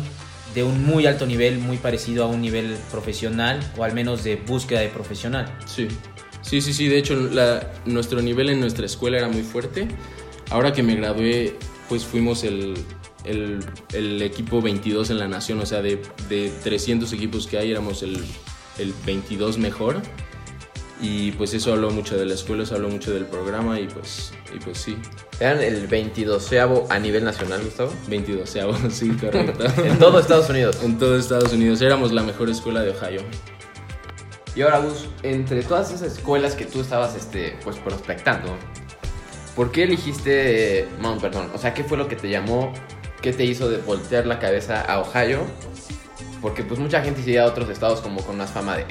de 0.55 0.63
un 0.63 0.83
muy 0.85 1.05
alto 1.05 1.25
nivel, 1.25 1.59
muy 1.59 1.77
parecido 1.77 2.23
a 2.25 2.27
un 2.27 2.41
nivel 2.41 2.75
profesional 2.91 3.59
o 3.77 3.83
al 3.83 3.93
menos 3.93 4.23
de 4.23 4.35
búsqueda 4.35 4.81
de 4.81 4.89
profesional. 4.89 5.45
Sí, 5.65 5.87
sí, 6.41 6.61
sí, 6.61 6.73
sí. 6.73 6.87
De 6.87 6.97
hecho, 6.97 7.15
la- 7.15 7.71
nuestro 7.85 8.21
nivel 8.21 8.49
en 8.49 8.59
nuestra 8.59 8.85
escuela 8.85 9.17
era 9.17 9.29
muy 9.29 9.43
fuerte. 9.43 9.87
Ahora 10.49 10.73
que 10.73 10.83
me 10.83 10.95
gradué, 10.95 11.55
pues 11.87 12.03
fuimos 12.03 12.43
el, 12.43 12.73
el- 13.23 13.59
el 13.93 14.21
equipo 14.21 14.61
22 14.61 15.09
en 15.09 15.19
la 15.19 15.27
nación. 15.29 15.59
O 15.61 15.65
sea, 15.65 15.81
de, 15.81 16.01
de 16.27 16.51
300 16.63 17.13
equipos 17.13 17.47
que 17.47 17.57
hay, 17.57 17.71
éramos 17.71 18.03
el, 18.03 18.17
el 18.77 18.93
22 19.05 19.57
mejor. 19.57 20.01
Y 21.01 21.31
pues 21.31 21.53
eso 21.55 21.73
habló 21.73 21.89
mucho 21.89 22.15
de 22.15 22.25
la 22.25 22.35
escuela, 22.35 22.61
eso 22.61 22.75
habló 22.75 22.89
mucho 22.89 23.11
del 23.11 23.25
programa 23.25 23.79
y 23.79 23.87
pues, 23.87 24.33
y 24.55 24.59
pues 24.59 24.77
sí, 24.77 24.95
Eran 25.39 25.59
el 25.59 25.87
22 25.87 26.51
a 26.89 26.99
nivel 26.99 27.25
nacional, 27.25 27.63
Gustavo. 27.63 27.91
22 28.07 28.49
sí, 28.91 29.09
correcto. 29.09 29.63
En 29.83 29.97
todo 29.97 30.19
Estados 30.19 30.49
Unidos. 30.51 30.77
en 30.83 30.99
todo 30.99 31.17
Estados 31.17 31.53
Unidos. 31.53 31.81
Éramos 31.81 32.11
la 32.11 32.21
mejor 32.21 32.51
escuela 32.51 32.81
de 32.83 32.91
Ohio. 32.91 33.21
Y 34.55 34.61
ahora, 34.61 34.79
Gus, 34.79 35.07
entre 35.23 35.63
todas 35.63 35.91
esas 35.91 36.17
escuelas 36.17 36.53
que 36.53 36.65
tú 36.65 36.81
estabas 36.81 37.15
este, 37.15 37.57
pues, 37.63 37.77
prospectando, 37.77 38.55
¿por 39.55 39.71
qué 39.71 39.83
elegiste 39.83 40.87
Mount 40.99 41.19
Perdón? 41.19 41.49
O 41.55 41.57
sea, 41.57 41.73
¿qué 41.73 41.83
fue 41.83 41.97
lo 41.97 42.07
que 42.07 42.15
te 42.15 42.29
llamó? 42.29 42.73
¿Qué 43.21 43.33
te 43.33 43.43
hizo 43.43 43.69
de 43.69 43.77
voltear 43.77 44.27
la 44.27 44.37
cabeza 44.37 44.81
a 44.81 44.99
Ohio? 44.99 45.39
Porque 46.41 46.63
pues 46.63 46.79
mucha 46.79 47.01
gente 47.01 47.23
se 47.23 47.39
a 47.39 47.45
otros 47.45 47.69
estados 47.69 48.01
como 48.01 48.21
con 48.25 48.37
más 48.37 48.51
fama 48.51 48.75
de, 48.75 48.85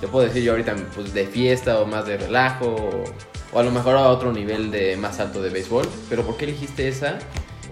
te 0.00 0.08
puedo 0.08 0.26
decir 0.26 0.42
yo 0.42 0.52
ahorita, 0.52 0.74
pues 0.94 1.12
de 1.12 1.26
fiesta 1.26 1.80
o 1.80 1.86
más 1.86 2.06
de 2.06 2.16
relajo, 2.16 2.66
o, 2.66 3.04
o 3.52 3.58
a 3.58 3.62
lo 3.62 3.70
mejor 3.70 3.96
a 3.96 4.08
otro 4.08 4.32
nivel 4.32 4.70
de 4.70 4.96
más 4.96 5.20
alto 5.20 5.42
de 5.42 5.50
béisbol. 5.50 5.86
Pero 6.08 6.24
¿por 6.24 6.36
qué 6.36 6.46
elegiste 6.46 6.88
esa? 6.88 7.18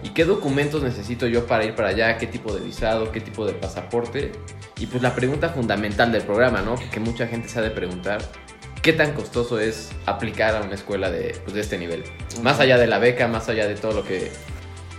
¿Y 0.03 0.11
qué 0.11 0.25
documentos 0.25 0.83
necesito 0.83 1.27
yo 1.27 1.47
para 1.47 1.65
ir 1.65 1.75
para 1.75 1.89
allá? 1.89 2.19
¿Qué 2.19 2.27
tipo 2.27 2.55
de 2.55 2.61
visado? 2.61 3.11
¿Qué 3.11 3.21
tipo 3.21 3.47
de 3.47 3.53
pasaporte? 3.55 4.33
Y 4.79 4.87
pues 4.87 5.03
la 5.03 5.15
pregunta 5.15 5.49
fundamental 5.49 6.13
del 6.13 6.23
programa, 6.23 6.63
¿no? 6.63 6.77
Que 6.93 7.01
mucha 7.01 7.27
gente 7.27 7.49
se 7.49 7.59
ha 7.59 7.63
de 7.63 7.71
preguntar, 7.71 8.21
¿qué 8.81 8.93
tan 8.93 9.13
costoso 9.13 9.59
es 9.59 9.91
aplicar 10.07 10.55
a 10.55 10.61
una 10.63 10.75
escuela 10.75 11.11
de, 11.11 11.37
pues, 11.43 11.55
de 11.55 11.61
este 11.63 11.79
nivel? 11.79 12.05
Más 12.43 12.61
allá 12.61 12.79
de 12.79 12.87
la 12.87 12.99
beca, 12.99 13.27
más 13.27 13.49
allá 13.49 13.67
de 13.67 13.75
todo 13.75 13.93
lo 13.93 14.05
que 14.05 14.31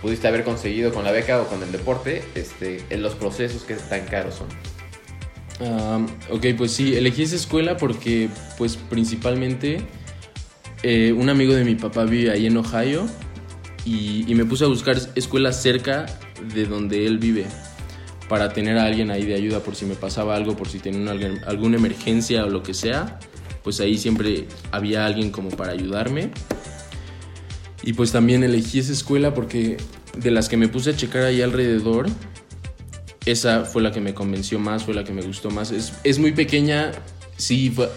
pudiste 0.02 0.28
haber 0.28 0.44
conseguido 0.44 0.92
con 0.92 1.04
la 1.04 1.12
beca 1.12 1.40
o 1.40 1.46
con 1.46 1.62
el 1.62 1.72
deporte, 1.72 2.22
este, 2.34 2.84
en 2.90 3.02
los 3.02 3.14
procesos 3.14 3.62
que 3.62 3.74
tan 3.74 4.04
caros 4.06 4.34
son. 4.34 4.48
Um, 5.60 6.06
ok, 6.30 6.46
pues 6.56 6.72
sí, 6.72 6.94
elegí 6.96 7.22
esa 7.22 7.36
escuela 7.36 7.76
porque, 7.76 8.30
pues 8.56 8.76
principalmente, 8.76 9.82
eh, 10.82 11.12
un 11.12 11.28
amigo 11.28 11.52
de 11.54 11.64
mi 11.64 11.74
papá 11.74 12.04
vive 12.04 12.30
ahí 12.30 12.46
en 12.46 12.56
Ohio 12.56 13.06
y, 13.84 14.24
me 14.34 14.46
puse 14.46 14.64
a 14.64 14.68
buscar 14.68 14.96
escuelas 15.14 15.62
cerca 15.62 16.06
de 16.54 16.64
donde 16.64 17.06
él 17.06 17.18
vive 17.18 17.44
para 18.28 18.52
tener 18.54 18.78
a 18.78 18.84
alguien 18.84 19.10
ahí 19.10 19.26
de 19.26 19.34
ayuda 19.34 19.60
por 19.60 19.74
si 19.74 19.84
me 19.84 19.94
pasaba 19.96 20.34
algo, 20.34 20.56
por 20.56 20.68
si 20.68 20.78
tenía 20.78 21.12
una- 21.12 21.46
alguna 21.46 21.76
emergencia 21.76 22.44
o 22.46 22.48
lo 22.48 22.62
que 22.62 22.72
sea, 22.72 23.18
pues 23.62 23.80
ahí 23.80 23.98
siempre 23.98 24.46
había 24.70 25.04
alguien 25.04 25.30
como 25.30 25.50
para 25.50 25.72
ayudarme. 25.72 26.30
Y 27.82 27.92
pues 27.94 28.12
también 28.12 28.44
elegí 28.44 28.78
esa 28.78 28.92
escuela 28.92 29.34
porque 29.34 29.76
de 30.16 30.30
las 30.30 30.48
que 30.48 30.56
me 30.56 30.68
puse 30.68 30.90
a 30.90 30.96
checar 30.96 31.24
ahí 31.24 31.42
alrededor, 31.42 32.06
esa 33.26 33.64
fue 33.64 33.82
la 33.82 33.92
que 33.92 34.00
me 34.00 34.14
convenció 34.14 34.58
más, 34.58 34.84
fue 34.84 34.94
la 34.94 35.04
que 35.04 35.12
me 35.12 35.22
gustó 35.22 35.50
más. 35.50 35.70
Es, 35.72 35.92
es 36.04 36.18
muy 36.18 36.32
pequeña, 36.32 36.92
sí, 37.36 37.70
fue, 37.70 37.88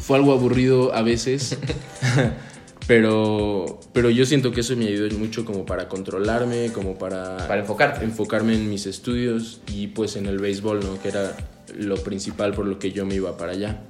fue 0.00 0.16
algo 0.16 0.32
aburrido 0.32 0.94
a 0.94 1.02
veces, 1.02 1.58
pero, 2.86 3.80
pero 3.92 4.10
yo 4.10 4.24
siento 4.26 4.52
que 4.52 4.60
eso 4.60 4.74
me 4.76 4.86
ayudó 4.86 5.16
mucho 5.18 5.44
como 5.44 5.64
para 5.66 5.88
controlarme, 5.88 6.72
como 6.72 6.96
para, 6.98 7.36
Para 7.46 7.60
enfocarte. 7.60 8.04
enfocarme 8.04 8.54
en 8.54 8.68
mis 8.70 8.86
estudios 8.86 9.60
y 9.72 9.88
pues 9.88 10.16
en 10.16 10.26
el 10.26 10.38
béisbol, 10.38 10.80
¿no? 10.80 11.00
Que 11.00 11.08
era 11.08 11.36
lo 11.78 11.96
principal 11.96 12.52
por 12.52 12.66
lo 12.66 12.78
que 12.78 12.90
yo 12.92 13.06
me 13.06 13.14
iba 13.14 13.36
para 13.36 13.52
allá. 13.52 13.82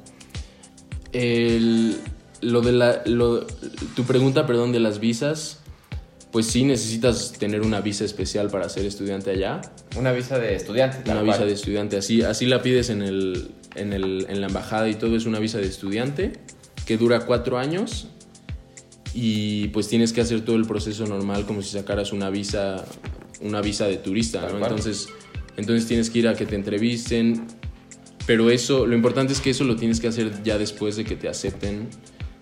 El- 1.12 1.96
lo 2.42 2.60
de 2.62 2.72
la, 2.72 3.02
lo- 3.06 3.46
tu 3.94 4.04
pregunta, 4.04 4.46
perdón, 4.46 4.72
de 4.72 4.80
las 4.80 4.98
visas, 5.00 5.59
pues 6.32 6.46
sí 6.46 6.64
necesitas 6.64 7.32
tener 7.32 7.62
una 7.62 7.80
visa 7.80 8.04
especial 8.04 8.48
para 8.50 8.68
ser 8.68 8.84
estudiante 8.86 9.30
allá. 9.30 9.60
Una 9.96 10.12
visa 10.12 10.38
de 10.38 10.54
estudiante. 10.54 10.98
Una 11.04 11.14
cual. 11.14 11.26
visa 11.26 11.44
de 11.44 11.52
estudiante, 11.52 11.96
así, 11.96 12.22
así 12.22 12.46
la 12.46 12.62
pides 12.62 12.88
en, 12.90 13.02
el, 13.02 13.50
en, 13.74 13.92
el- 13.92 14.26
en 14.28 14.40
la 14.40 14.46
embajada 14.46 14.88
y 14.88 14.94
todo, 14.94 15.16
es 15.16 15.26
una 15.26 15.38
visa 15.40 15.58
de 15.58 15.66
estudiante 15.66 16.32
que 16.86 16.96
dura 16.96 17.20
cuatro 17.26 17.58
años 17.58 18.06
y 19.12 19.68
pues 19.68 19.88
tienes 19.88 20.12
que 20.12 20.20
hacer 20.20 20.42
todo 20.44 20.56
el 20.56 20.66
proceso 20.66 21.04
normal 21.06 21.44
como 21.46 21.62
si 21.62 21.70
sacaras 21.70 22.12
una 22.12 22.30
visa, 22.30 22.84
una 23.40 23.60
visa 23.60 23.86
de 23.86 23.96
turista, 23.96 24.40
¿no? 24.48 24.58
Entonces, 24.58 25.08
entonces 25.56 25.86
tienes 25.88 26.10
que 26.10 26.20
ir 26.20 26.28
a 26.28 26.34
que 26.34 26.46
te 26.46 26.54
entrevisten, 26.54 27.46
pero 28.26 28.50
eso, 28.50 28.86
lo 28.86 28.94
importante 28.94 29.32
es 29.32 29.40
que 29.40 29.50
eso 29.50 29.64
lo 29.64 29.74
tienes 29.76 29.98
que 29.98 30.06
hacer 30.06 30.42
ya 30.44 30.58
después 30.58 30.94
de 30.96 31.04
que 31.04 31.16
te 31.16 31.28
acepten, 31.28 31.88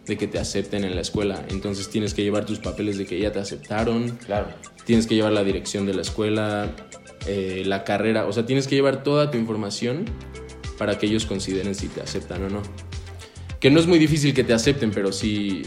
de 0.08 0.16
que 0.16 0.26
te 0.26 0.38
acepten 0.38 0.84
en 0.84 0.94
la 0.94 1.00
escuela. 1.02 1.44
Entonces 1.50 1.88
tienes 1.90 2.14
que 2.14 2.22
llevar 2.22 2.44
tus 2.46 2.58
papeles 2.58 2.98
de 2.98 3.06
que 3.06 3.18
ya 3.20 3.30
te 3.30 3.38
aceptaron, 3.38 4.18
Claro. 4.26 4.48
tienes 4.84 5.06
que 5.06 5.14
llevar 5.14 5.32
la 5.32 5.44
dirección 5.44 5.86
de 5.86 5.94
la 5.94 6.02
escuela, 6.02 6.74
eh, 7.26 7.62
la 7.66 7.84
carrera, 7.84 8.26
o 8.26 8.32
sea, 8.32 8.46
tienes 8.46 8.66
que 8.66 8.74
llevar 8.74 9.02
toda 9.02 9.30
tu 9.30 9.38
información 9.38 10.06
para 10.78 10.98
que 10.98 11.06
ellos 11.06 11.26
consideren 11.26 11.74
si 11.74 11.88
te 11.88 12.00
aceptan 12.00 12.42
o 12.44 12.48
no. 12.48 12.62
Que 13.60 13.70
no 13.70 13.80
es 13.80 13.86
muy 13.86 13.98
difícil 13.98 14.32
que 14.34 14.44
te 14.44 14.52
acepten, 14.54 14.90
pero 14.92 15.12
sí, 15.12 15.62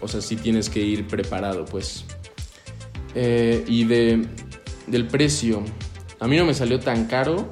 o 0.00 0.08
sea, 0.08 0.20
sí 0.20 0.36
tienes 0.36 0.68
que 0.70 0.80
ir 0.80 1.06
preparado, 1.06 1.64
pues. 1.64 2.04
Eh, 3.14 3.64
y 3.66 3.84
de, 3.84 4.24
del 4.86 5.06
precio, 5.06 5.62
a 6.20 6.28
mí 6.28 6.36
no 6.36 6.44
me 6.44 6.54
salió 6.54 6.78
tan 6.78 7.06
caro. 7.06 7.48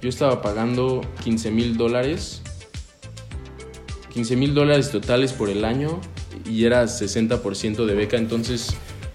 Yo 0.00 0.08
estaba 0.08 0.40
pagando 0.42 1.00
15 1.24 1.50
mil 1.50 1.76
dólares. 1.76 2.42
15 4.14 4.36
mil 4.36 4.54
dólares 4.54 4.90
totales 4.90 5.32
por 5.32 5.50
el 5.50 5.64
año 5.64 6.00
y 6.48 6.64
era 6.64 6.84
60% 6.84 7.84
de 7.84 7.94
beca, 7.94 8.16
entonces, 8.16 8.74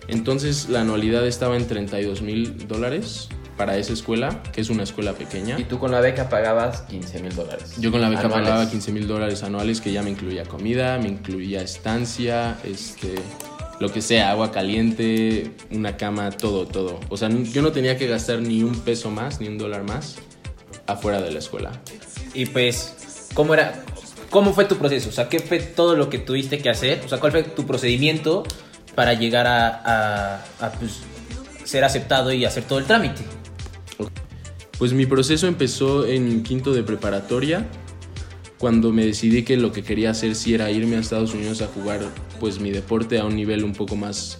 entonces 0.10 0.68
la 0.68 0.82
anualidad 0.82 1.26
estaba 1.26 1.56
en 1.56 1.66
32 1.68 2.22
mil 2.22 2.68
dólares 2.68 3.30
para 3.56 3.78
esa 3.78 3.94
escuela, 3.94 4.44
que 4.54 4.62
es 4.62 4.70
una 4.70 4.84
escuela 4.84 5.14
pequeña. 5.14 5.58
Y 5.58 5.64
tú 5.64 5.80
con 5.80 5.92
la 5.92 6.02
beca 6.02 6.30
pagabas 6.30 6.82
15 6.84 7.22
mil 7.22 7.34
dólares. 7.34 7.76
Yo 7.78 7.92
con 7.92 8.02
la 8.02 8.10
beca 8.10 8.22
Anuales. 8.22 8.50
pagaba 8.50 8.70
15 8.70 8.92
mil 8.92 9.08
dólares 9.08 9.44
anuales, 9.44 9.82
que 9.82 9.92
ya 9.92 10.04
me 10.04 10.10
incluía 10.10 10.44
comida, 10.44 10.98
me 10.98 11.08
incluía 11.08 11.62
estancia, 11.62 12.58
este, 12.66 13.16
lo 13.80 13.92
que 13.92 14.02
sea, 14.02 14.32
agua 14.32 14.52
caliente, 14.52 15.52
una 15.72 15.96
cama, 15.96 16.32
todo, 16.32 16.68
todo. 16.68 17.00
O 17.10 17.16
sea, 17.16 17.30
yo 17.30 17.62
no 17.62 17.72
tenía 17.72 17.98
que 17.98 18.08
gastar 18.08 18.42
ni 18.42 18.64
un 18.64 18.80
peso 18.82 19.12
más, 19.12 19.40
ni 19.40 19.48
un 19.48 19.58
dólar 19.58 19.84
más 19.84 20.18
afuera 20.88 21.22
de 21.22 21.32
la 21.32 21.40
escuela. 21.40 21.72
Y 22.34 22.48
pues, 22.48 23.30
¿cómo 23.34 23.54
era? 23.54 23.84
¿Cómo 24.30 24.54
fue 24.54 24.66
tu 24.66 24.76
proceso? 24.78 25.10
O 25.10 25.12
sea, 25.12 25.28
¿qué 25.30 25.40
fue 25.40 25.60
todo 25.60 25.96
lo 25.96 26.10
que 26.10 26.20
tuviste 26.20 26.60
que 26.60 26.70
hacer? 26.70 27.02
O 27.06 27.10
sea, 27.10 27.20
¿cuál 27.20 27.32
fue 27.32 27.44
tu 27.44 27.66
procedimiento 27.66 28.44
para 28.96 29.14
llegar 29.14 29.48
a, 29.48 29.68
a- 29.84 30.46
a, 30.60 30.72
pues, 30.74 31.00
ser 31.64 31.84
aceptado 31.84 32.32
y 32.32 32.46
hacer 32.46 32.64
todo 32.64 32.80
el 32.80 32.86
trámite? 32.86 33.22
Pues 34.78 34.94
mi 34.94 35.06
proceso 35.06 35.48
empezó 35.48 36.06
en 36.06 36.44
quinto 36.44 36.72
de 36.74 36.84
preparatoria, 36.84 37.68
cuando 38.58 38.92
me 38.92 39.06
decidí 39.06 39.44
que 39.44 39.58
lo 39.58 39.72
que 39.72 39.84
quería 39.84 40.12
hacer 40.12 40.36
sí 40.36 40.54
era 40.54 40.70
irme 40.72 40.96
a 40.98 41.00
Estados 41.00 41.34
Unidos 41.34 41.62
a 41.62 41.68
jugar 41.68 42.02
pues 42.40 42.60
mi 42.60 42.72
deporte 42.72 43.20
a 43.20 43.26
un 43.26 43.36
nivel 43.36 43.64
un 43.64 43.74
poco 43.74 43.96
más, 43.96 44.40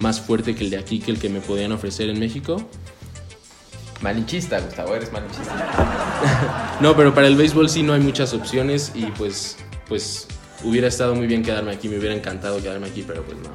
más 0.00 0.20
fuerte 0.20 0.54
que 0.54 0.64
el 0.64 0.70
de 0.70 0.78
aquí, 0.78 0.98
que 1.00 1.10
el 1.10 1.18
que 1.18 1.28
me 1.28 1.40
podían 1.40 1.72
ofrecer 1.72 2.08
en 2.08 2.18
México. 2.18 2.68
Malinchista, 4.00 4.60
Gustavo, 4.60 4.94
eres 4.94 5.12
malinchista. 5.12 6.76
No, 6.80 6.96
pero 6.96 7.12
para 7.14 7.26
el 7.26 7.34
béisbol 7.36 7.68
sí 7.68 7.82
no 7.82 7.92
hay 7.92 8.00
muchas 8.00 8.32
opciones 8.34 8.92
y 8.94 9.06
pues, 9.06 9.56
pues 9.88 10.28
hubiera 10.62 10.86
estado 10.86 11.14
muy 11.16 11.26
bien 11.26 11.42
quedarme 11.42 11.72
aquí, 11.72 11.88
me 11.88 11.98
hubiera 11.98 12.14
encantado 12.14 12.62
quedarme 12.62 12.86
aquí, 12.86 13.02
pero 13.06 13.24
pues 13.24 13.36
no. 13.38 13.50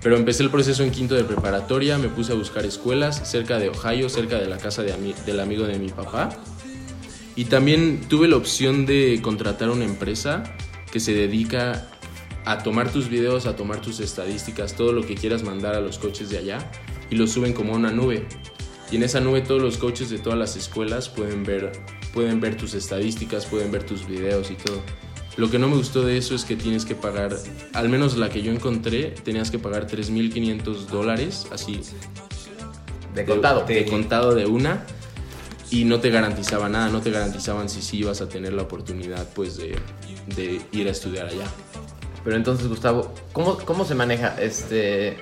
Pero 0.00 0.16
empecé 0.16 0.42
el 0.44 0.50
proceso 0.50 0.82
en 0.84 0.90
quinto 0.90 1.14
de 1.16 1.24
preparatoria, 1.24 1.98
me 1.98 2.08
puse 2.08 2.32
a 2.32 2.34
buscar 2.36 2.64
escuelas 2.64 3.28
cerca 3.28 3.58
de 3.58 3.68
Ohio, 3.70 4.08
cerca 4.08 4.38
de 4.38 4.46
la 4.46 4.58
casa 4.58 4.82
de 4.82 4.94
ami- 4.94 5.14
del 5.24 5.40
amigo 5.40 5.64
de 5.64 5.78
mi 5.78 5.88
papá. 5.88 6.30
Y 7.34 7.46
también 7.46 8.00
tuve 8.08 8.28
la 8.28 8.36
opción 8.36 8.84
de 8.86 9.18
contratar 9.22 9.70
una 9.70 9.84
empresa 9.84 10.42
que 10.92 11.00
se 11.00 11.14
dedica 11.14 11.88
a 12.44 12.58
tomar 12.58 12.90
tus 12.90 13.08
videos, 13.08 13.46
a 13.46 13.56
tomar 13.56 13.80
tus 13.80 14.00
estadísticas, 14.00 14.74
todo 14.74 14.92
lo 14.92 15.06
que 15.06 15.14
quieras 15.14 15.42
mandar 15.44 15.74
a 15.74 15.80
los 15.80 15.98
coaches 15.98 16.30
de 16.30 16.38
allá 16.38 16.58
y 17.10 17.14
lo 17.16 17.26
suben 17.26 17.52
como 17.52 17.72
a 17.74 17.76
una 17.76 17.90
nube. 17.90 18.26
Y 18.92 18.96
en 18.96 19.04
esa 19.04 19.20
nube 19.20 19.40
todos 19.40 19.62
los 19.62 19.78
coaches 19.78 20.10
de 20.10 20.18
todas 20.18 20.38
las 20.38 20.54
escuelas 20.54 21.08
pueden 21.08 21.44
ver, 21.44 21.72
pueden 22.12 22.42
ver 22.42 22.58
tus 22.58 22.74
estadísticas, 22.74 23.46
pueden 23.46 23.72
ver 23.72 23.84
tus 23.84 24.06
videos 24.06 24.50
y 24.50 24.54
todo. 24.54 24.82
Lo 25.38 25.50
que 25.50 25.58
no 25.58 25.66
me 25.66 25.76
gustó 25.76 26.02
de 26.02 26.18
eso 26.18 26.34
es 26.34 26.44
que 26.44 26.56
tienes 26.56 26.84
que 26.84 26.94
pagar, 26.94 27.34
al 27.72 27.88
menos 27.88 28.18
la 28.18 28.28
que 28.28 28.42
yo 28.42 28.52
encontré, 28.52 29.14
tenías 29.24 29.50
que 29.50 29.58
pagar 29.58 29.86
3.500 29.86 30.86
dólares, 30.88 31.46
así 31.50 31.80
De 33.14 33.24
contado. 33.24 33.64
de 33.64 33.86
contado 33.86 34.34
de 34.34 34.44
una 34.44 34.84
y 35.70 35.84
no 35.86 36.00
te 36.00 36.10
garantizaba 36.10 36.68
nada, 36.68 36.90
no 36.90 37.00
te 37.00 37.10
garantizaban 37.10 37.70
si 37.70 37.80
sí 37.80 38.00
ibas 38.00 38.20
a 38.20 38.28
tener 38.28 38.52
la 38.52 38.60
oportunidad 38.60 39.26
pues 39.32 39.56
de, 39.56 39.74
de 40.36 40.60
ir 40.72 40.86
a 40.86 40.90
estudiar 40.90 41.28
allá. 41.28 41.46
Pero 42.24 42.36
entonces, 42.36 42.68
Gustavo, 42.68 43.14
¿cómo, 43.32 43.56
cómo 43.56 43.86
se 43.86 43.94
maneja? 43.94 44.36
Este, 44.38 45.16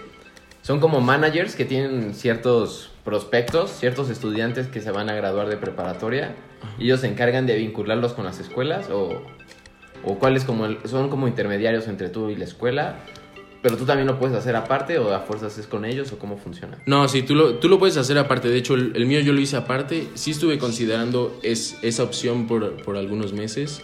son 0.61 0.81
como 0.81 1.01
managers 1.01 1.55
que 1.55 1.65
tienen 1.65 2.15
ciertos 2.15 2.90
prospectos, 3.05 3.71
ciertos 3.71 4.11
estudiantes 4.11 4.67
que 4.69 4.81
se 4.81 4.91
van 4.91 5.09
a 5.11 5.15
graduar 5.15 5.49
de 5.49 5.57
preparatoria, 5.57 6.35
y 6.79 6.85
ellos 6.85 7.01
se 7.01 7.09
encargan 7.09 7.47
de 7.47 7.57
vincularlos 7.57 8.13
con 8.13 8.25
las 8.25 8.39
escuelas 8.41 8.91
o, 8.91 9.23
o 10.05 10.19
cuáles 10.19 10.45
como 10.45 10.67
el- 10.67 10.79
son 10.85 11.09
como 11.09 11.27
intermediarios 11.29 11.89
entre 11.89 12.09
tú 12.09 12.29
y 12.31 12.37
la 12.37 12.45
escuela, 12.45 12.97
pero 13.63 13.77
tú 13.77 13.85
también 13.85 14.07
lo 14.07 14.19
puedes 14.19 14.35
hacer 14.37 14.57
aparte 14.57 14.99
o 14.99 15.13
a 15.15 15.21
fuerzas 15.21 15.59
es 15.59 15.67
con 15.67 15.85
ellos 15.85 16.13
o 16.13 16.19
cómo 16.19 16.39
funciona. 16.39 16.79
No, 16.87 17.07
sí, 17.09 17.23
tú 17.23 17.35
lo, 17.35 17.57
tú 17.57 17.69
lo 17.69 17.79
puedes 17.79 17.99
hacer 17.99 18.17
aparte. 18.17 18.49
De 18.49 18.57
hecho, 18.57 18.75
el, 18.75 18.93
el 18.97 19.05
mío 19.05 19.21
yo 19.21 19.35
lo 19.35 19.41
hice 19.41 19.57
aparte. 19.59 20.09
Sí 20.15 20.31
estuve 20.31 20.57
considerando 20.59 21.39
es, 21.43 21.77
esa 21.83 22.03
opción 22.05 22.47
por, 22.47 22.83
por 22.83 22.97
algunos 22.97 23.35
meses. 23.35 23.83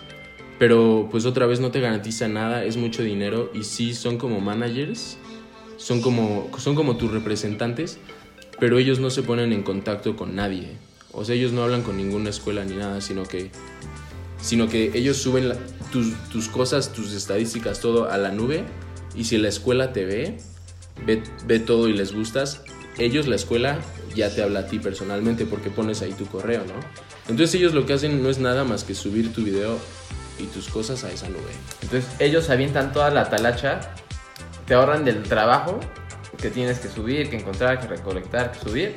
Pero 0.59 1.09
pues 1.11 1.27
otra 1.27 1.45
vez 1.45 1.61
no 1.61 1.71
te 1.73 1.81
garantiza 1.81 2.27
nada. 2.27 2.65
Es 2.65 2.79
mucho 2.79 3.03
dinero. 3.03 3.51
Y 3.53 3.65
sí 3.65 3.93
son 3.93 4.17
como 4.17 4.41
managers. 4.41 5.19
Son 5.77 6.01
como, 6.01 6.49
son 6.57 6.75
como 6.75 6.97
tus 6.97 7.11
representantes. 7.13 7.99
Pero 8.59 8.79
ellos 8.79 8.99
no 8.99 9.11
se 9.11 9.23
ponen 9.23 9.53
en 9.53 9.63
contacto 9.63 10.17
con 10.17 10.35
nadie. 10.35 10.77
O 11.13 11.25
sea, 11.25 11.35
ellos 11.35 11.53
no 11.53 11.63
hablan 11.63 11.83
con 11.83 11.97
ninguna 11.97 12.31
escuela 12.31 12.65
ni 12.65 12.75
nada. 12.75 13.01
Sino 13.01 13.25
que, 13.25 13.51
sino 14.41 14.69
que 14.69 14.93
ellos 14.95 15.17
suben 15.19 15.53
tus 15.93 16.49
cosas, 16.49 16.93
tus 16.93 17.13
estadísticas, 17.13 17.81
todo 17.81 18.11
a 18.11 18.19
la 18.19 18.31
nube. 18.31 18.65
Y 19.15 19.25
si 19.25 19.39
la 19.39 19.49
escuela 19.49 19.93
te 19.93 20.05
ve, 20.05 20.39
ve, 21.05 21.23
ve 21.47 21.59
todo 21.59 21.89
y 21.89 21.95
les 21.95 22.13
gustas, 22.13 22.63
ellos, 22.99 23.27
la 23.27 23.37
escuela, 23.37 23.79
ya 24.15 24.35
te 24.35 24.43
habla 24.43 24.61
a 24.61 24.67
ti 24.67 24.79
personalmente 24.79 25.45
porque 25.45 25.71
pones 25.71 26.03
ahí 26.03 26.13
tu 26.13 26.27
correo, 26.27 26.65
¿no? 26.65 26.75
Entonces 27.29 27.55
ellos 27.55 27.75
lo 27.75 27.87
que 27.87 27.93
hacen 27.93 28.23
no 28.23 28.31
es 28.31 28.39
nada 28.39 28.65
más 28.65 28.85
que 28.85 28.95
subir 28.95 29.33
tu 29.33 29.43
video 29.43 29.79
y 30.39 30.45
tus 30.45 30.69
cosas 30.69 31.05
a 31.05 31.13
esa 31.13 31.29
nube. 31.29 31.53
Entonces 31.83 32.11
ellos 32.19 32.49
avientan 32.51 32.93
toda 32.93 33.11
la 33.11 33.29
talacha, 33.29 33.81
te 34.67 34.75
ahorran 34.75 35.05
del 35.05 35.23
trabajo 35.23 35.81
que 36.37 36.51
tienes 36.51 36.79
que 36.79 36.89
subir, 36.89 37.31
que 37.31 37.37
encontrar, 37.37 37.81
que 37.81 37.87
recolectar, 37.87 38.53
que 38.53 38.61
subir, 38.61 38.95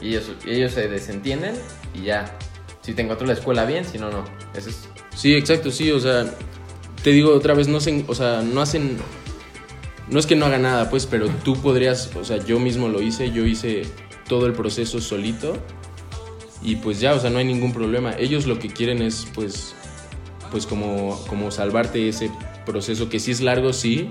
y 0.00 0.08
ellos, 0.08 0.32
ellos 0.46 0.72
se 0.72 0.88
desentienden 0.88 1.54
y 1.94 2.04
ya. 2.04 2.36
Si 2.82 2.94
te 2.94 3.02
encontró 3.02 3.26
la 3.26 3.32
escuela 3.32 3.64
bien, 3.64 3.84
si 3.84 3.98
no, 3.98 4.10
no. 4.10 4.24
Eso 4.54 4.70
es 4.70 4.88
Sí, 5.16 5.32
exacto, 5.34 5.70
sí, 5.70 5.90
o 5.90 5.98
sea, 5.98 6.26
te 7.02 7.10
digo 7.10 7.32
otra 7.32 7.54
vez, 7.54 7.68
no, 7.68 7.80
se, 7.80 8.04
o 8.06 8.14
sea, 8.14 8.42
no 8.42 8.60
hacen, 8.60 8.98
no 10.10 10.18
es 10.18 10.26
que 10.26 10.36
no 10.36 10.44
haga 10.44 10.58
nada, 10.58 10.90
pues, 10.90 11.06
pero 11.06 11.28
tú 11.42 11.56
podrías, 11.62 12.10
o 12.14 12.22
sea, 12.22 12.36
yo 12.44 12.60
mismo 12.60 12.88
lo 12.88 13.00
hice, 13.00 13.32
yo 13.32 13.46
hice 13.46 13.84
todo 14.28 14.44
el 14.44 14.52
proceso 14.52 15.00
solito 15.00 15.56
y 16.62 16.76
pues 16.76 17.00
ya, 17.00 17.14
o 17.14 17.18
sea, 17.18 17.30
no 17.30 17.38
hay 17.38 17.46
ningún 17.46 17.72
problema. 17.72 18.14
Ellos 18.18 18.46
lo 18.46 18.58
que 18.58 18.68
quieren 18.68 19.00
es, 19.00 19.26
pues, 19.34 19.74
pues 20.50 20.66
como, 20.66 21.18
como 21.28 21.50
salvarte 21.50 22.10
ese 22.10 22.30
proceso 22.66 23.08
que 23.08 23.18
sí 23.18 23.30
es 23.30 23.40
largo, 23.40 23.72
sí, 23.72 24.10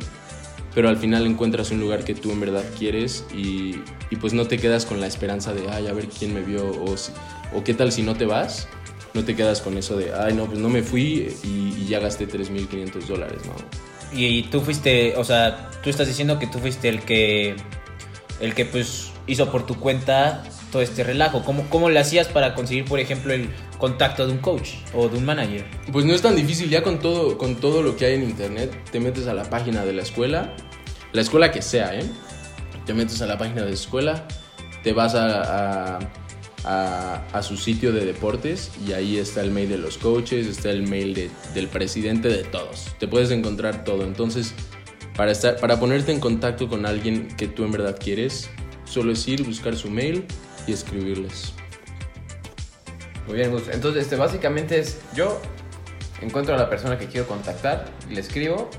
pero 0.76 0.90
al 0.90 0.98
final 0.98 1.26
encuentras 1.26 1.72
un 1.72 1.80
lugar 1.80 2.04
que 2.04 2.14
tú 2.14 2.32
en 2.32 2.42
verdad 2.42 2.64
quieres 2.78 3.26
y, 3.34 3.78
pues 4.20 4.34
no 4.34 4.46
te 4.46 4.58
quedas 4.58 4.86
con 4.86 5.00
la 5.00 5.08
esperanza 5.08 5.54
de, 5.54 5.70
ay, 5.70 5.88
a 5.88 5.94
ver 5.94 6.08
quién 6.08 6.34
me 6.34 6.42
vio 6.42 6.70
o, 6.70 7.64
qué 7.64 7.74
tal 7.74 7.92
si 7.92 8.04
no 8.04 8.16
te 8.16 8.26
vas. 8.26 8.68
No 9.14 9.24
te 9.24 9.34
quedas 9.34 9.62
con 9.62 9.78
eso 9.78 9.96
de, 9.96 10.14
ay, 10.14 10.34
no, 10.34 10.46
pues 10.46 10.60
no 10.60 10.68
me 10.68 10.84
fui 10.84 11.34
y, 11.44 11.74
y 11.80 11.86
ya 11.88 12.00
gasté 12.00 12.28
3.500 12.28 13.06
dólares, 13.08 13.40
¿no? 13.46 13.54
Y 14.18 14.44
tú 14.44 14.60
fuiste, 14.60 15.16
o 15.16 15.24
sea, 15.24 15.72
tú 15.82 15.90
estás 15.90 16.08
diciendo 16.08 16.38
que 16.38 16.48
tú 16.48 16.60
fuiste 16.60 16.90
el 16.90 17.00
que, 17.00 17.56
el 18.42 18.54
que 18.54 18.66
pues 18.66 19.12
hizo 19.28 19.50
por 19.52 19.66
tu 19.66 19.76
cuenta 19.76 20.44
todo 20.76 20.82
este 20.84 21.06
relajo. 21.06 21.42
¿Cómo, 21.46 21.66
cómo 21.70 21.90
le 21.90 22.00
hacías 22.02 22.28
para 22.28 22.54
conseguir, 22.54 22.84
por 22.84 23.00
ejemplo, 23.00 23.32
el 23.32 23.48
contacto 23.78 24.28
de 24.28 24.34
un 24.34 24.40
coach 24.40 24.72
o 24.94 25.08
de 25.08 25.18
un 25.18 25.24
manager? 25.24 25.64
Pues 25.90 26.04
no 26.04 26.14
es 26.14 26.22
tan 26.22 26.36
difícil, 26.36 26.70
ya 26.70 26.84
con 26.84 27.00
todo, 27.00 27.38
con 27.38 27.56
todo 27.56 27.82
lo 27.82 27.96
que 27.96 28.06
hay 28.08 28.16
en 28.16 28.24
internet, 28.24 28.78
te 28.92 29.00
metes 29.00 29.26
a 29.28 29.34
la 29.34 29.50
página 29.50 29.86
de 29.86 29.94
la 29.94 30.02
escuela, 30.02 30.54
la 31.14 31.22
escuela 31.22 31.50
que 31.54 31.62
sea, 31.62 31.98
¿eh? 31.98 32.04
Te 32.86 32.94
metes 32.94 33.22
a 33.22 33.26
la 33.26 33.38
página 33.38 33.62
de 33.62 33.70
la 33.70 33.74
escuela, 33.74 34.28
te 34.84 34.92
vas 34.92 35.16
a, 35.16 35.96
a, 35.96 36.00
a- 36.66 37.24
a 37.32 37.42
su 37.42 37.56
sitio 37.56 37.94
de 37.94 38.04
deportes 38.04 38.72
y 38.86 38.92
ahí 38.92 39.18
está 39.18 39.40
el 39.40 39.52
mail 39.52 39.70
de 39.70 39.78
los 39.78 39.98
coaches, 39.98 40.46
está 40.46 40.72
el 40.72 40.84
mail 40.86 41.14
de- 41.14 41.30
del 41.54 41.70
presidente 41.70 42.28
de 42.28 42.44
todos. 42.44 42.88
Te 43.00 43.08
puedes 43.08 43.32
encontrar 43.32 43.86
todo. 43.86 44.04
Entonces, 44.04 44.54
para, 45.16 45.32
estar, 45.32 45.56
para 45.56 45.80
ponerte 45.80 46.12
en 46.12 46.20
contacto 46.20 46.68
con 46.68 46.86
alguien 46.86 47.30
que 47.38 47.48
tú 47.48 47.64
en 47.64 47.72
verdad 47.72 47.96
quieres, 47.98 48.50
solo 48.84 49.14
es 49.14 49.26
ir, 49.30 49.44
buscar 49.44 49.78
su 49.78 49.90
mail 49.90 50.26
y 50.68 50.74
escribirles. 50.74 51.54
Muy 53.28 53.38
bien, 53.38 53.52
Gus. 53.52 53.64
Entonces, 53.72 54.04
este, 54.04 54.16
básicamente 54.16 54.80
es 54.80 55.00
yo 55.16 55.42
encuentro 56.22 56.56
a 56.56 56.58
la 56.58 56.70
persona 56.70 56.98
que 56.98 57.08
quiero 57.08 57.28
contactar, 57.28 57.86
le 58.10 58.20
escribo, 58.20 58.70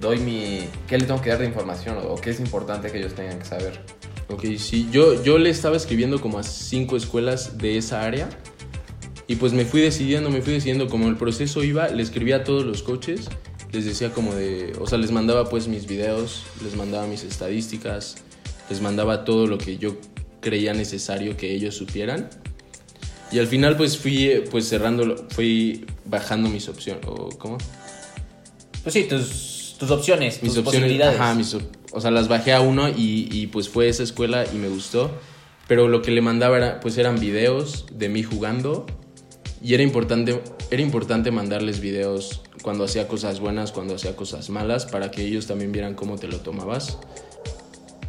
doy 0.00 0.18
mi... 0.18 0.68
¿Qué 0.86 0.98
le 0.98 1.06
tengo 1.06 1.20
que 1.20 1.30
dar 1.30 1.38
de 1.38 1.46
información 1.46 1.98
o, 2.02 2.14
qué 2.16 2.30
es 2.30 2.40
importante 2.40 2.90
que 2.90 2.98
ellos 2.98 3.14
tengan 3.14 3.38
que 3.38 3.44
saber? 3.44 3.80
Ok, 4.28 4.44
sí, 4.58 4.88
yo, 4.92 5.22
yo 5.22 5.38
le 5.38 5.50
estaba 5.50 5.76
escribiendo 5.76 6.20
como 6.20 6.38
a 6.38 6.42
cinco 6.42 6.96
escuelas 6.96 7.58
de 7.58 7.78
esa 7.78 8.02
área 8.02 8.28
y 9.26 9.36
pues 9.36 9.52
me 9.52 9.64
fui 9.64 9.80
decidiendo, 9.80 10.30
me 10.30 10.42
fui 10.42 10.54
decidiendo 10.54 10.88
como 10.88 11.08
el 11.08 11.16
proceso 11.16 11.64
iba, 11.64 11.88
le 11.88 12.02
escribía 12.02 12.36
a 12.36 12.44
todos 12.44 12.64
los 12.64 12.82
coaches, 12.82 13.28
les 13.72 13.84
decía 13.84 14.10
como 14.12 14.34
de, 14.34 14.74
o 14.80 14.86
sea, 14.86 14.98
les 14.98 15.10
mandaba 15.10 15.48
pues 15.48 15.68
mis 15.68 15.86
videos, 15.86 16.44
les 16.62 16.76
mandaba 16.76 17.06
mis 17.06 17.24
estadísticas, 17.24 18.16
les 18.70 18.80
mandaba 18.80 19.24
todo 19.24 19.46
lo 19.46 19.58
que 19.58 19.78
yo 19.78 19.96
creía 20.40 20.72
necesario 20.72 21.36
que 21.36 21.52
ellos 21.52 21.74
supieran 21.74 22.28
y 23.30 23.38
al 23.38 23.46
final 23.46 23.76
pues 23.76 23.98
fui 23.98 24.44
pues 24.50 24.68
cerrando, 24.68 25.26
fui 25.30 25.84
bajando 26.04 26.48
mis 26.48 26.68
opciones, 26.68 27.04
o 27.06 27.28
¿cómo? 27.38 27.58
Pues 28.82 28.92
sí, 28.94 29.04
tus, 29.04 29.76
tus 29.78 29.90
opciones, 29.90 30.42
mis 30.42 30.54
tus 30.54 30.60
opciones, 30.60 30.82
posibilidades. 30.82 31.20
ajá, 31.20 31.34
mis 31.34 31.56
o 31.92 32.00
sea, 32.00 32.10
las 32.10 32.28
bajé 32.28 32.52
a 32.52 32.60
uno 32.60 32.88
y, 32.88 33.28
y, 33.30 33.46
pues 33.46 33.68
fue 33.68 33.88
esa 33.88 34.02
escuela 34.02 34.44
y 34.52 34.56
me 34.56 34.68
gustó. 34.68 35.10
Pero 35.66 35.88
lo 35.88 36.00
que 36.00 36.10
le 36.10 36.20
mandaba 36.20 36.56
era, 36.56 36.80
pues 36.80 36.96
eran 36.96 37.18
videos 37.18 37.86
de 37.92 38.08
mí 38.08 38.22
jugando 38.22 38.86
y 39.62 39.74
era 39.74 39.82
importante, 39.82 40.40
era 40.70 40.82
importante 40.82 41.30
mandarles 41.30 41.80
videos 41.80 42.42
cuando 42.62 42.84
hacía 42.84 43.08
cosas 43.08 43.40
buenas, 43.40 43.72
cuando 43.72 43.94
hacía 43.94 44.16
cosas 44.16 44.48
malas, 44.50 44.86
para 44.86 45.10
que 45.10 45.22
ellos 45.22 45.46
también 45.46 45.72
vieran 45.72 45.94
cómo 45.94 46.16
te 46.16 46.28
lo 46.28 46.40
tomabas. 46.40 46.98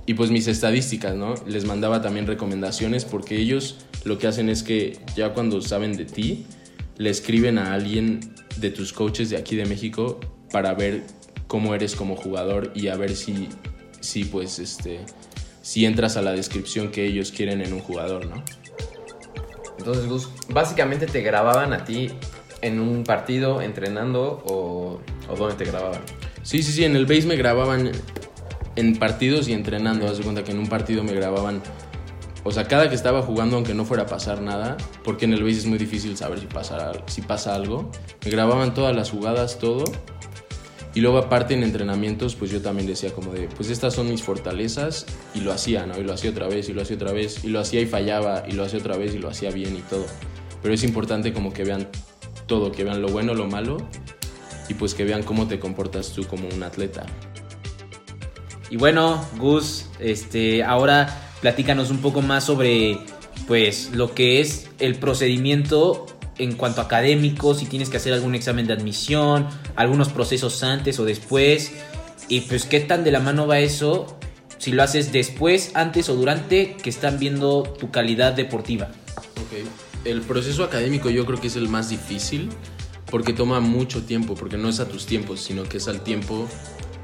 Y 0.09 0.15
pues 0.15 0.31
mis 0.31 0.47
estadísticas, 0.47 1.13
¿no? 1.13 1.35
Les 1.45 1.65
mandaba 1.65 2.01
también 2.01 2.25
recomendaciones 2.25 3.05
porque 3.05 3.37
ellos 3.37 3.75
lo 4.05 4.17
que 4.17 4.25
hacen 4.25 4.49
es 4.49 4.63
que 4.63 4.97
ya 5.15 5.35
cuando 5.35 5.61
saben 5.61 5.95
de 5.95 6.05
ti, 6.05 6.47
le 6.97 7.11
escriben 7.11 7.59
a 7.59 7.75
alguien 7.75 8.19
de 8.57 8.71
tus 8.71 8.91
coaches 8.91 9.29
de 9.29 9.37
aquí 9.37 9.55
de 9.55 9.67
México 9.67 10.19
para 10.51 10.73
ver 10.73 11.03
cómo 11.45 11.75
eres 11.75 11.95
como 11.95 12.15
jugador 12.15 12.71
y 12.73 12.87
a 12.87 12.95
ver 12.95 13.15
si, 13.15 13.49
si 13.99 14.23
pues 14.23 14.57
este, 14.57 15.01
si 15.61 15.85
entras 15.85 16.17
a 16.17 16.23
la 16.23 16.31
descripción 16.31 16.89
que 16.89 17.05
ellos 17.05 17.31
quieren 17.31 17.61
en 17.61 17.71
un 17.71 17.79
jugador, 17.79 18.25
¿no? 18.25 18.43
Entonces, 19.77 20.07
Gus, 20.07 20.27
básicamente 20.51 21.05
te 21.05 21.21
grababan 21.21 21.71
a 21.71 21.85
ti 21.85 22.09
en 22.63 22.79
un 22.79 23.03
partido 23.03 23.61
entrenando 23.61 24.41
o, 24.43 25.01
o 25.29 25.35
dónde 25.35 25.53
te 25.53 25.65
grababan. 25.65 26.01
Sí, 26.41 26.63
sí, 26.63 26.71
sí, 26.71 26.83
en 26.83 26.95
el 26.95 27.05
base 27.05 27.27
me 27.27 27.35
grababan 27.35 27.91
en 28.79 28.95
partidos 28.97 29.47
y 29.47 29.53
entrenando. 29.53 30.07
Haz 30.07 30.17
de 30.17 30.23
cuenta 30.23 30.43
que 30.43 30.51
en 30.51 30.59
un 30.59 30.67
partido 30.67 31.03
me 31.03 31.13
grababan, 31.13 31.61
o 32.43 32.51
sea, 32.51 32.67
cada 32.67 32.89
que 32.89 32.95
estaba 32.95 33.21
jugando, 33.21 33.55
aunque 33.55 33.73
no 33.73 33.85
fuera 33.85 34.03
a 34.03 34.05
pasar 34.07 34.41
nada, 34.41 34.77
porque 35.03 35.25
en 35.25 35.33
el 35.33 35.43
base 35.43 35.57
es 35.57 35.65
muy 35.65 35.77
difícil 35.77 36.17
saber 36.17 36.39
si 36.39 36.47
pasa, 36.47 36.91
si 37.07 37.21
pasa 37.21 37.55
algo, 37.55 37.91
me 38.23 38.31
grababan 38.31 38.73
todas 38.73 38.95
las 38.95 39.11
jugadas, 39.11 39.59
todo. 39.59 39.83
Y 40.95 41.01
luego 41.01 41.19
aparte 41.19 41.53
en 41.53 41.63
entrenamientos, 41.63 42.35
pues 42.35 42.49
yo 42.49 42.61
también 42.61 42.87
decía 42.87 43.11
como 43.13 43.31
de, 43.31 43.47
pues 43.47 43.69
estas 43.69 43.93
son 43.93 44.09
mis 44.09 44.23
fortalezas 44.23 45.05
y 45.35 45.41
lo 45.41 45.51
hacía, 45.51 45.85
¿no? 45.85 45.99
Y 45.99 46.03
lo 46.03 46.13
hacía 46.13 46.31
otra 46.31 46.47
vez 46.47 46.67
y 46.67 46.73
lo 46.73 46.81
hacía 46.81 46.95
otra 46.95 47.11
vez 47.11 47.43
y 47.43 47.49
lo 47.49 47.59
hacía 47.59 47.81
y 47.81 47.85
fallaba 47.85 48.43
y 48.47 48.53
lo 48.53 48.63
hacía 48.63 48.79
otra 48.79 48.97
vez 48.97 49.13
y 49.13 49.19
lo 49.19 49.29
hacía 49.29 49.51
bien 49.51 49.75
y 49.75 49.81
todo. 49.81 50.05
Pero 50.63 50.73
es 50.73 50.83
importante 50.83 51.31
como 51.31 51.53
que 51.53 51.63
vean 51.63 51.87
todo, 52.47 52.71
que 52.71 52.83
vean 52.83 53.01
lo 53.01 53.09
bueno, 53.09 53.35
lo 53.35 53.45
malo 53.45 53.77
y 54.67 54.73
pues 54.73 54.93
que 54.93 55.03
vean 55.03 55.23
cómo 55.23 55.47
te 55.47 55.59
comportas 55.59 56.11
tú 56.13 56.25
como 56.25 56.47
un 56.47 56.63
atleta. 56.63 57.05
Y 58.69 58.77
bueno, 58.77 59.25
Gus, 59.37 59.85
este, 59.99 60.63
ahora 60.63 61.31
platícanos 61.41 61.89
un 61.89 61.99
poco 61.99 62.21
más 62.21 62.43
sobre 62.43 62.99
pues 63.47 63.91
lo 63.93 64.13
que 64.13 64.41
es 64.41 64.69
el 64.79 64.95
procedimiento 64.95 66.05
en 66.37 66.53
cuanto 66.53 66.81
a 66.81 66.85
académico, 66.85 67.53
si 67.53 67.65
tienes 67.65 67.89
que 67.89 67.97
hacer 67.97 68.13
algún 68.13 68.35
examen 68.35 68.67
de 68.67 68.73
admisión, 68.73 69.47
algunos 69.75 70.09
procesos 70.09 70.63
antes 70.63 70.99
o 70.99 71.05
después, 71.05 71.73
y 72.29 72.41
pues 72.41 72.65
qué 72.65 72.79
tan 72.79 73.03
de 73.03 73.11
la 73.11 73.19
mano 73.19 73.47
va 73.47 73.59
eso, 73.59 74.17
si 74.57 74.71
lo 74.71 74.83
haces 74.83 75.11
después, 75.11 75.71
antes 75.73 76.09
o 76.09 76.15
durante 76.15 76.75
que 76.75 76.89
están 76.89 77.19
viendo 77.19 77.63
tu 77.63 77.91
calidad 77.91 78.33
deportiva. 78.33 78.89
Ok. 79.17 79.67
El 80.05 80.21
proceso 80.21 80.63
académico 80.63 81.09
yo 81.09 81.25
creo 81.25 81.41
que 81.41 81.47
es 81.47 81.55
el 81.55 81.67
más 81.67 81.89
difícil 81.89 82.49
porque 83.09 83.33
toma 83.33 83.59
mucho 83.59 84.03
tiempo, 84.03 84.35
porque 84.35 84.57
no 84.57 84.69
es 84.69 84.79
a 84.79 84.87
tus 84.87 85.05
tiempos, 85.05 85.41
sino 85.41 85.63
que 85.63 85.77
es 85.77 85.87
al 85.87 86.01
tiempo 86.01 86.47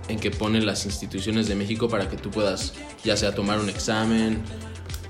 en 0.08 0.20
que 0.20 0.32
ponen 0.32 0.66
las 0.66 0.86
instituciones 0.86 1.48
de 1.48 1.56
México 1.56 1.90
para 1.90 2.10
que 2.10 2.18
tú 2.18 2.30
puedas 2.30 2.74
ya 3.04 3.18
sea 3.18 3.34
tomar 3.34 3.60
un 3.60 3.70
examen 3.70 4.44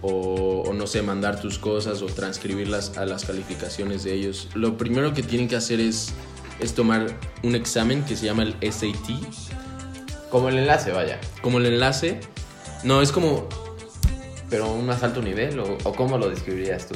o, 0.01 0.63
o 0.67 0.73
no 0.73 0.87
sé, 0.87 1.01
mandar 1.01 1.41
tus 1.41 1.57
cosas 1.57 2.01
o 2.01 2.05
transcribirlas 2.05 2.97
a 2.97 3.05
las 3.05 3.25
calificaciones 3.25 4.03
de 4.03 4.13
ellos. 4.13 4.49
Lo 4.53 4.77
primero 4.77 5.13
que 5.13 5.23
tienen 5.23 5.47
que 5.47 5.55
hacer 5.55 5.79
es, 5.79 6.13
es 6.59 6.73
tomar 6.73 7.07
un 7.43 7.55
examen 7.55 8.03
que 8.05 8.15
se 8.15 8.25
llama 8.25 8.43
el 8.43 8.55
SAT, 8.71 9.09
Como 10.29 10.49
el 10.49 10.57
enlace, 10.59 10.91
vaya. 10.91 11.19
como 11.41 11.57
el 11.57 11.65
enlace. 11.65 12.19
No, 12.83 13.01
es 13.01 13.11
como. 13.11 13.49
pero 14.49 14.71
un 14.71 14.85
más 14.85 15.01
alto 15.01 15.21
nivel, 15.21 15.59
o, 15.59 15.77
o 15.83 15.93
cómo 15.93 16.17
lo 16.17 16.29
describirías 16.29 16.87
tú? 16.87 16.95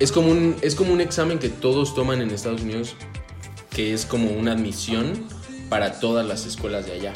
Es 0.00 0.10
como, 0.10 0.30
un, 0.30 0.56
es 0.62 0.74
como 0.74 0.92
un 0.92 1.00
examen 1.00 1.38
que 1.38 1.48
todos 1.48 1.94
toman 1.94 2.20
en 2.20 2.30
Estados 2.30 2.62
Unidos, 2.62 2.96
que 3.70 3.94
es 3.94 4.04
como 4.04 4.30
una 4.30 4.52
admisión 4.52 5.24
para 5.68 5.98
todas 6.00 6.26
las 6.26 6.46
escuelas 6.46 6.86
de 6.86 6.92
allá. 6.92 7.12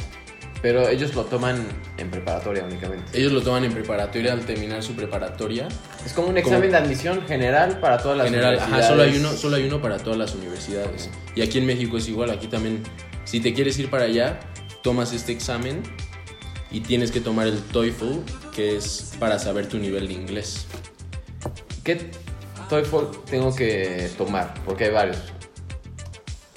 Pero 0.62 0.88
ellos 0.88 1.14
lo 1.14 1.24
toman 1.24 1.66
en 1.96 2.10
preparatoria 2.10 2.64
únicamente. 2.64 3.18
Ellos 3.18 3.32
lo 3.32 3.40
toman 3.40 3.64
en 3.64 3.72
preparatoria 3.72 4.34
al 4.34 4.40
terminar 4.44 4.82
su 4.82 4.92
preparatoria. 4.94 5.68
Es 6.04 6.12
como 6.12 6.28
un 6.28 6.36
examen 6.36 6.60
Como- 6.68 6.72
de 6.72 6.76
admisión 6.76 7.22
general 7.26 7.80
para 7.80 7.96
todas 7.96 8.18
las 8.18 8.26
General, 8.28 8.56
ajá, 8.58 8.66
universidades. 8.66 8.86
solo 8.88 9.02
hay 9.02 9.16
uno, 9.18 9.32
solo 9.32 9.56
hay 9.56 9.64
uno 9.66 9.80
para 9.80 9.96
todas 9.98 10.18
las 10.18 10.34
universidades. 10.34 11.08
Y 11.34 11.40
aquí 11.40 11.56
en 11.58 11.66
México 11.66 11.96
es 11.96 12.08
igual, 12.08 12.28
aquí 12.30 12.46
también, 12.46 12.82
si 13.24 13.40
te 13.40 13.54
quieres 13.54 13.78
ir 13.78 13.88
para 13.88 14.04
allá, 14.04 14.38
tomas 14.82 15.14
este 15.14 15.32
examen 15.32 15.82
y 16.70 16.80
tienes 16.80 17.10
que 17.10 17.20
tomar 17.20 17.46
el 17.46 17.58
TOEFL, 17.62 18.18
que 18.54 18.76
es 18.76 19.14
para 19.18 19.38
saber 19.38 19.66
tu 19.66 19.78
nivel 19.78 20.08
de 20.08 20.12
inglés. 20.14 20.66
¿Qué 21.84 22.10
TOEFL 22.68 23.16
tengo 23.30 23.54
que 23.56 24.10
tomar? 24.18 24.52
Porque 24.66 24.84
hay 24.84 24.90
varios. 24.90 25.16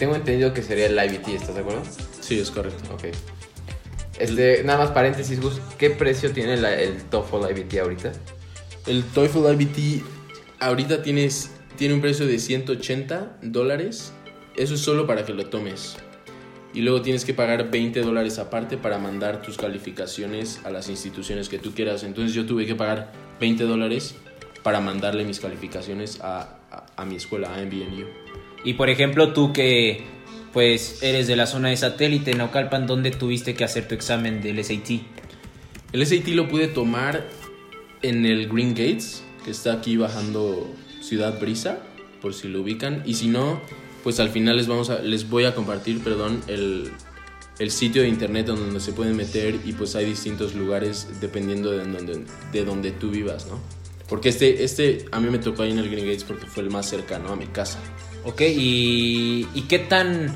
Tengo 0.03 0.17
entendido 0.17 0.53
que 0.53 0.61
sería 0.61 0.87
el 0.87 0.97
IBT, 0.97 1.29
¿estás 1.29 1.55
de 1.55 1.61
acuerdo? 1.61 1.81
Sí, 2.19 2.37
es 2.37 2.51
correcto. 2.51 2.93
Ok. 2.93 3.05
Este, 4.19 4.61
nada 4.65 4.79
más 4.79 4.91
paréntesis, 4.91 5.39
Gus. 5.39 5.61
¿Qué 5.77 5.91
precio 5.91 6.29
tiene 6.33 6.57
la- 6.57 6.73
el 6.77 7.03
TOEFL 7.03 7.49
IBT 7.51 7.79
ahorita? 7.79 8.11
El 8.85 9.05
TOEFL 9.05 9.53
IBT 9.53 10.03
ahorita 10.59 11.03
tienes, 11.03 11.51
tiene 11.77 11.93
un 11.93 12.01
precio 12.01 12.27
de 12.27 12.37
180 12.37 13.37
dólares. 13.41 14.11
Eso 14.57 14.73
es 14.73 14.81
solo 14.81 15.07
para 15.07 15.23
que 15.23 15.33
lo 15.33 15.45
tomes. 15.45 15.95
Y 16.73 16.81
luego 16.81 17.01
tienes 17.01 17.23
que 17.23 17.33
pagar 17.33 17.71
20 17.71 18.01
dólares 18.01 18.39
aparte 18.39 18.75
para 18.75 18.97
mandar 18.97 19.41
tus 19.41 19.55
calificaciones 19.55 20.59
a 20.65 20.69
las 20.69 20.89
instituciones 20.89 21.47
que 21.47 21.59
tú 21.59 21.73
quieras. 21.73 22.03
Entonces 22.03 22.33
yo 22.35 22.45
tuve 22.45 22.65
que 22.65 22.75
pagar 22.75 23.13
20 23.39 23.63
dólares 23.63 24.15
para 24.63 24.81
mandarle 24.81 25.23
mis 25.23 25.39
calificaciones 25.39 26.19
a, 26.19 26.57
a- 26.71 26.85
a 26.97 27.05
mi 27.05 27.15
escuela, 27.15 27.55
a 27.55 27.61
MBNU. 27.61 28.05
Y 28.63 28.73
por 28.73 28.89
ejemplo, 28.89 29.33
tú 29.33 29.53
que 29.53 30.03
pues 30.53 31.01
eres 31.01 31.27
de 31.27 31.35
la 31.35 31.47
zona 31.47 31.69
de 31.69 31.77
satélite, 31.77 32.35
Naucalpan, 32.35 32.85
¿dónde 32.85 33.09
tuviste 33.11 33.55
que 33.55 33.63
hacer 33.63 33.87
tu 33.87 33.95
examen 33.95 34.41
del 34.41 34.63
SAT? 34.63 35.01
El 35.91 36.05
SAT 36.05 36.27
lo 36.29 36.47
pude 36.47 36.67
tomar 36.67 37.27
en 38.03 38.25
el 38.25 38.47
Green 38.47 38.69
Gates, 38.69 39.23
que 39.43 39.51
está 39.51 39.73
aquí 39.73 39.97
bajando 39.97 40.71
Ciudad 41.01 41.39
Brisa, 41.39 41.79
por 42.21 42.33
si 42.35 42.47
lo 42.47 42.61
ubican. 42.61 43.01
Y 43.05 43.15
si 43.15 43.27
no, 43.27 43.59
pues 44.03 44.19
al 44.19 44.29
final 44.29 44.57
les, 44.57 44.67
vamos 44.67 44.91
a, 44.91 44.99
les 44.99 45.27
voy 45.27 45.45
a 45.45 45.55
compartir, 45.55 46.03
perdón, 46.03 46.41
el, 46.47 46.91
el 47.57 47.71
sitio 47.71 48.03
de 48.03 48.09
internet 48.09 48.45
donde 48.45 48.79
se 48.79 48.93
pueden 48.93 49.15
meter 49.15 49.59
y 49.65 49.73
pues 49.73 49.95
hay 49.95 50.05
distintos 50.05 50.53
lugares 50.53 51.07
dependiendo 51.19 51.71
de 51.71 51.79
donde, 51.79 52.25
de 52.51 52.65
donde 52.65 52.91
tú 52.91 53.09
vivas, 53.09 53.47
¿no? 53.47 53.59
Porque 54.07 54.29
este, 54.29 54.63
este 54.63 55.05
a 55.11 55.19
mí 55.19 55.29
me 55.29 55.39
tocó 55.39 55.63
ahí 55.63 55.71
en 55.71 55.79
el 55.79 55.89
Green 55.89 56.05
Gates 56.05 56.23
porque 56.23 56.45
fue 56.45 56.61
el 56.63 56.69
más 56.69 56.87
cercano 56.87 57.29
a 57.29 57.35
mi 57.35 57.47
casa. 57.47 57.79
Ok, 58.25 58.41
y, 58.41 59.47
y 59.53 59.61
qué 59.63 59.79
tan... 59.79 60.33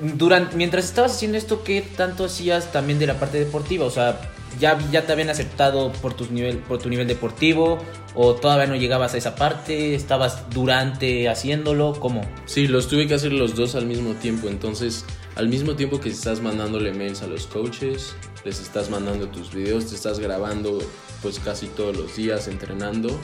Durante, 0.00 0.56
mientras 0.56 0.84
estabas 0.84 1.12
haciendo 1.12 1.38
esto, 1.38 1.62
¿qué 1.62 1.80
tanto 1.80 2.24
hacías 2.24 2.72
también 2.72 2.98
de 2.98 3.06
la 3.06 3.18
parte 3.20 3.38
deportiva? 3.38 3.84
O 3.86 3.90
sea, 3.90 4.20
¿ya, 4.58 4.78
ya 4.90 5.06
te 5.06 5.12
habían 5.12 5.30
aceptado 5.30 5.92
por, 5.92 6.14
tus 6.14 6.30
nivel, 6.30 6.58
por 6.58 6.78
tu 6.78 6.88
nivel 6.88 7.06
deportivo? 7.06 7.78
¿O 8.14 8.34
todavía 8.34 8.66
no 8.66 8.76
llegabas 8.76 9.14
a 9.14 9.18
esa 9.18 9.34
parte? 9.34 9.94
¿Estabas 9.94 10.50
durante 10.50 11.28
haciéndolo? 11.28 11.94
¿Cómo? 12.00 12.22
Sí, 12.46 12.66
los 12.66 12.88
tuve 12.88 13.06
que 13.06 13.14
hacer 13.14 13.32
los 13.32 13.54
dos 13.54 13.74
al 13.74 13.86
mismo 13.86 14.14
tiempo. 14.14 14.48
Entonces, 14.48 15.04
al 15.36 15.48
mismo 15.48 15.74
tiempo 15.74 16.00
que 16.00 16.08
estás 16.08 16.40
mandándole 16.40 16.92
mails 16.92 17.22
a 17.22 17.26
los 17.26 17.46
coaches, 17.46 18.14
les 18.44 18.60
estás 18.60 18.90
mandando 18.90 19.28
tus 19.28 19.52
videos, 19.54 19.86
te 19.86 19.94
estás 19.94 20.18
grabando 20.18 20.78
pues 21.22 21.38
casi 21.38 21.66
todos 21.66 21.96
los 21.96 22.16
días 22.16 22.48
entrenando, 22.48 23.18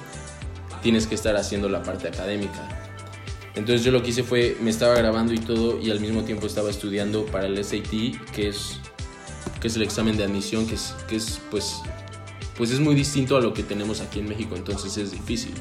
tienes 0.83 1.07
que 1.07 1.15
estar 1.15 1.37
haciendo 1.37 1.69
la 1.69 1.83
parte 1.83 2.09
académica. 2.09 2.90
Entonces 3.55 3.85
yo 3.85 3.91
lo 3.91 4.03
que 4.03 4.11
hice 4.11 4.23
fue, 4.23 4.57
me 4.61 4.71
estaba 4.71 4.95
grabando 4.95 5.33
y 5.33 5.39
todo 5.39 5.81
y 5.81 5.91
al 5.91 6.01
mismo 6.01 6.23
tiempo 6.23 6.47
estaba 6.47 6.71
estudiando 6.71 7.27
para 7.27 7.47
el 7.47 7.63
SAT, 7.65 7.91
que 8.33 8.49
es, 8.49 8.79
que 9.61 9.69
es 9.69 9.77
el 9.77 9.83
examen 9.83 10.17
de 10.17 10.25
admisión, 10.25 10.67
que 10.67 10.75
es, 10.75 10.95
que 11.09 11.17
es 11.17 11.41
pues, 11.51 11.83
pues 12.57 12.71
es 12.71 12.79
muy 12.79 12.95
distinto 12.95 13.37
a 13.37 13.41
lo 13.41 13.53
que 13.53 13.63
tenemos 13.63 14.01
aquí 14.01 14.21
en 14.21 14.29
México, 14.29 14.55
entonces 14.55 14.97
es 14.97 15.11
difícil. 15.11 15.55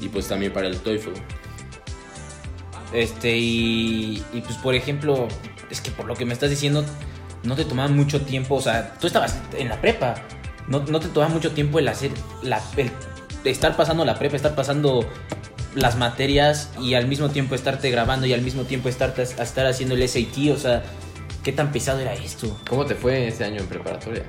Y 0.00 0.08
pues 0.08 0.28
también 0.28 0.52
para 0.52 0.68
el 0.68 0.76
TOEFL. 0.78 1.12
Este, 2.92 3.36
y, 3.36 4.22
pues 4.44 4.56
por 4.58 4.74
ejemplo, 4.74 5.26
es 5.70 5.80
que 5.80 5.90
por 5.90 6.06
lo 6.06 6.14
que 6.14 6.24
me 6.24 6.32
estás 6.32 6.50
diciendo, 6.50 6.84
no 7.42 7.56
te 7.56 7.64
tomaba 7.64 7.88
mucho 7.88 8.20
tiempo, 8.20 8.54
o 8.54 8.60
sea, 8.60 8.94
tú 9.00 9.06
estabas 9.06 9.36
en 9.58 9.68
la 9.68 9.80
prepa, 9.80 10.14
no, 10.68 10.80
no 10.80 11.00
te 11.00 11.08
tomaba 11.08 11.32
mucho 11.32 11.50
tiempo 11.50 11.78
el 11.78 11.88
hacer, 11.88 12.12
la, 12.42 12.62
el 12.76 12.90
estar 13.44 13.76
pasando 13.76 14.04
la 14.04 14.18
prepa, 14.18 14.36
estar 14.36 14.54
pasando 14.54 15.04
las 15.74 15.96
materias 15.96 16.70
y 16.80 16.94
al 16.94 17.06
mismo 17.08 17.30
tiempo 17.30 17.54
estarte 17.54 17.90
grabando 17.90 18.26
y 18.26 18.32
al 18.32 18.42
mismo 18.42 18.62
tiempo 18.64 18.88
estar, 18.88 19.14
estar 19.18 19.66
haciendo 19.66 19.94
el 19.94 20.08
SAT, 20.08 20.50
o 20.52 20.58
sea, 20.58 20.82
¿qué 21.42 21.52
tan 21.52 21.72
pesado 21.72 22.00
era 22.00 22.14
esto? 22.14 22.58
¿Cómo 22.68 22.84
te 22.86 22.94
fue 22.94 23.28
ese 23.28 23.44
año 23.44 23.60
en 23.60 23.66
preparatoria? 23.66 24.22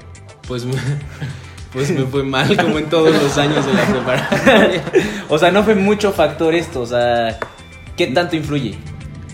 Pues, 0.47 0.65
me- 0.65 0.73
pues 1.73 1.91
me 1.91 2.05
fue 2.05 2.23
mal 2.23 2.55
como 2.58 2.79
en 2.79 2.89
todos 2.89 3.12
los 3.13 3.38
años 3.38 3.65
de 3.65 3.73
la 3.73 3.86
preparatoria. 3.86 4.84
o 5.29 5.38
sea, 5.38 5.51
no 5.51 5.63
fue 5.63 5.75
mucho 5.75 6.12
factor 6.13 6.55
esto, 6.55 6.81
o 6.81 6.86
sea, 6.88 7.38
¿qué 7.97 8.08
tanto 8.08 8.36
influye? 8.36 8.75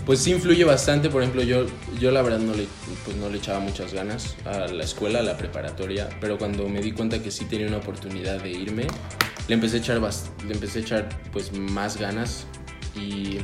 Pues 0.04 0.18
sí 0.18 0.32
influye 0.32 0.64
bastante, 0.64 1.08
por 1.10 1.22
ejemplo, 1.22 1.42
yo, 1.44 1.64
yo 2.00 2.10
la 2.10 2.22
verdad 2.22 2.40
no 2.40 2.52
le, 2.54 2.66
pues 3.04 3.16
no 3.18 3.28
le 3.30 3.38
echaba 3.38 3.60
muchas 3.60 3.94
ganas 3.94 4.34
a 4.44 4.66
la 4.66 4.82
escuela, 4.82 5.20
a 5.20 5.22
la 5.22 5.36
preparatoria, 5.36 6.08
pero 6.20 6.38
cuando 6.38 6.68
me 6.68 6.80
di 6.80 6.90
cuenta 6.90 7.22
que 7.22 7.30
sí 7.30 7.44
tenía 7.44 7.68
una 7.68 7.76
oportunidad 7.76 8.42
de 8.42 8.50
irme, 8.50 8.88
le 9.48 9.54
empecé 9.54 9.76
a 9.76 9.80
echar, 9.80 10.00
le 10.46 10.54
empecé 10.54 10.78
a 10.78 10.82
echar 10.82 11.08
pues 11.32 11.52
más 11.52 11.96
ganas 11.96 12.46
y, 12.96 13.38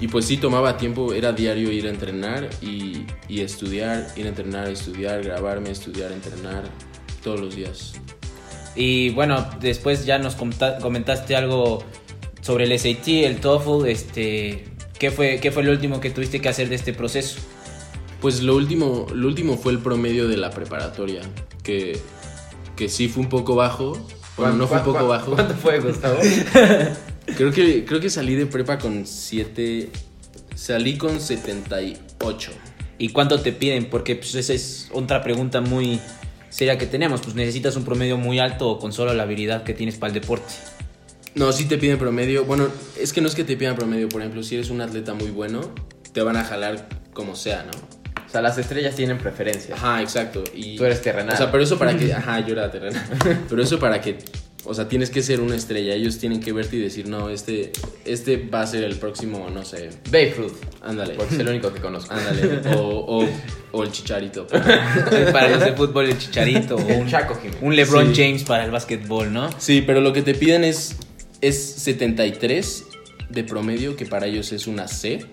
y 0.00 0.08
pues 0.08 0.24
sí 0.26 0.36
tomaba 0.36 0.76
tiempo, 0.76 1.12
era 1.12 1.32
diario 1.32 1.70
ir 1.70 1.86
a 1.86 1.90
entrenar 1.90 2.48
y, 2.62 3.06
y 3.28 3.40
estudiar, 3.40 4.06
ir 4.16 4.26
a 4.26 4.28
entrenar, 4.28 4.68
estudiar, 4.68 5.22
grabarme, 5.22 5.70
estudiar, 5.70 6.12
entrenar, 6.12 6.64
todos 7.22 7.40
los 7.40 7.54
días. 7.56 7.94
Y 8.76 9.10
bueno, 9.10 9.48
después 9.60 10.04
ya 10.04 10.18
nos 10.18 10.34
comenta- 10.34 10.78
comentaste 10.78 11.36
algo 11.36 11.84
sobre 12.40 12.64
el 12.64 12.78
SAT, 12.78 13.08
el 13.08 13.40
TOEFL, 13.40 13.86
este, 13.88 14.64
¿qué 14.98 15.10
fue, 15.10 15.38
¿qué 15.40 15.50
fue 15.50 15.62
lo 15.62 15.70
último 15.72 16.00
que 16.00 16.10
tuviste 16.10 16.40
que 16.40 16.48
hacer 16.48 16.68
de 16.68 16.74
este 16.74 16.92
proceso? 16.92 17.38
Pues 18.20 18.42
lo 18.42 18.56
último, 18.56 19.06
lo 19.14 19.28
último 19.28 19.56
fue 19.56 19.72
el 19.72 19.78
promedio 19.78 20.28
de 20.28 20.36
la 20.36 20.50
preparatoria, 20.50 21.22
que, 21.62 21.98
que 22.76 22.88
sí 22.88 23.08
fue 23.08 23.22
un 23.22 23.28
poco 23.28 23.54
bajo. 23.54 24.06
Bueno, 24.36 24.54
no 24.56 24.66
fue 24.66 24.78
un 24.78 24.82
¿Cuán- 24.84 24.94
poco 24.94 25.08
bajo. 25.08 25.32
¿Cuánto 25.34 25.54
fue, 25.54 25.78
Gustavo? 25.80 26.18
Creo 27.36 27.52
que, 27.52 27.84
creo 27.86 28.00
que 28.00 28.10
salí 28.10 28.34
de 28.34 28.44
prepa 28.46 28.78
con 28.78 29.06
7. 29.06 29.88
Salí 30.54 30.98
con 30.98 31.20
78. 31.20 32.50
¿Y 32.98 33.08
cuánto 33.08 33.40
te 33.40 33.50
piden? 33.52 33.86
Porque 33.88 34.14
pues, 34.14 34.34
esa 34.34 34.52
es 34.52 34.88
otra 34.92 35.22
pregunta 35.22 35.60
muy 35.62 36.00
seria 36.50 36.76
que 36.76 36.86
tenemos. 36.86 37.22
Pues 37.22 37.34
necesitas 37.34 37.76
un 37.76 37.84
promedio 37.84 38.18
muy 38.18 38.38
alto 38.40 38.68
o 38.68 38.78
con 38.78 38.92
solo 38.92 39.14
la 39.14 39.22
habilidad 39.22 39.62
que 39.64 39.72
tienes 39.72 39.96
para 39.96 40.12
el 40.12 40.20
deporte. 40.20 40.52
No, 41.34 41.50
sí 41.50 41.64
te 41.64 41.78
piden 41.78 41.98
promedio. 41.98 42.44
Bueno, 42.44 42.68
es 43.00 43.12
que 43.14 43.20
no 43.22 43.28
es 43.28 43.34
que 43.34 43.42
te 43.44 43.56
pidan 43.56 43.74
promedio. 43.74 44.08
Por 44.10 44.20
ejemplo, 44.20 44.42
si 44.42 44.54
eres 44.56 44.68
un 44.70 44.80
atleta 44.82 45.14
muy 45.14 45.30
bueno, 45.30 45.62
te 46.12 46.20
van 46.22 46.36
a 46.36 46.44
jalar 46.44 46.88
como 47.14 47.34
sea, 47.36 47.62
¿no? 47.64 47.72
O 48.34 48.36
sea, 48.36 48.42
las 48.42 48.58
estrellas 48.58 48.96
tienen 48.96 49.16
preferencia. 49.18 49.76
Ajá, 49.76 50.02
exacto. 50.02 50.42
Y, 50.52 50.76
Tú 50.76 50.84
eres 50.84 51.00
terrenal. 51.00 51.34
O 51.34 51.36
sea, 51.36 51.52
pero 51.52 51.62
eso 51.62 51.78
para 51.78 51.96
que. 51.96 52.12
Ajá, 52.12 52.40
yo 52.44 52.54
era 52.54 52.68
terrenal. 52.68 53.00
Pero 53.48 53.62
eso 53.62 53.78
para 53.78 54.00
que. 54.00 54.18
O 54.64 54.74
sea, 54.74 54.88
tienes 54.88 55.10
que 55.10 55.22
ser 55.22 55.40
una 55.40 55.54
estrella. 55.54 55.94
Ellos 55.94 56.18
tienen 56.18 56.40
que 56.40 56.52
verte 56.52 56.74
y 56.74 56.80
decir, 56.80 57.06
no, 57.06 57.28
este, 57.30 57.70
este 58.04 58.36
va 58.38 58.62
a 58.62 58.66
ser 58.66 58.82
el 58.82 58.96
próximo, 58.96 59.48
no 59.50 59.64
sé. 59.64 59.90
Babe 60.06 60.34
Ruth, 60.36 60.54
Ándale. 60.82 61.14
porque 61.14 61.34
es 61.36 61.40
el 61.42 61.48
único 61.48 61.72
que 61.72 61.80
conozco. 61.80 62.12
Ándale. 62.12 62.60
O, 62.76 63.20
o, 63.22 63.28
o 63.70 63.84
el 63.84 63.92
chicharito. 63.92 64.48
para 65.32 65.50
los 65.50 65.60
de 65.60 65.72
fútbol, 65.74 66.06
el 66.06 66.18
chicharito. 66.18 66.74
O 66.74 66.80
un, 66.92 67.06
Chaco 67.08 67.36
Jiménez. 67.36 67.62
un 67.62 67.76
LeBron 67.76 68.12
Sí. 68.16 68.20
James 68.20 68.42
para 68.42 68.64
el 68.64 68.72
básquetbol, 68.72 69.32
¿no? 69.32 69.48
Sí, 69.58 69.80
pero 69.86 70.00
lo 70.00 70.12
que 70.12 70.22
te 70.22 70.34
piden 70.34 70.64
es, 70.64 70.96
es 71.40 71.56
73 71.56 72.84
de 73.30 73.44
promedio, 73.44 73.94
que 73.94 74.06
para 74.06 74.26
ellos 74.26 74.50
es 74.50 74.66
una 74.66 74.88
C. 74.88 75.24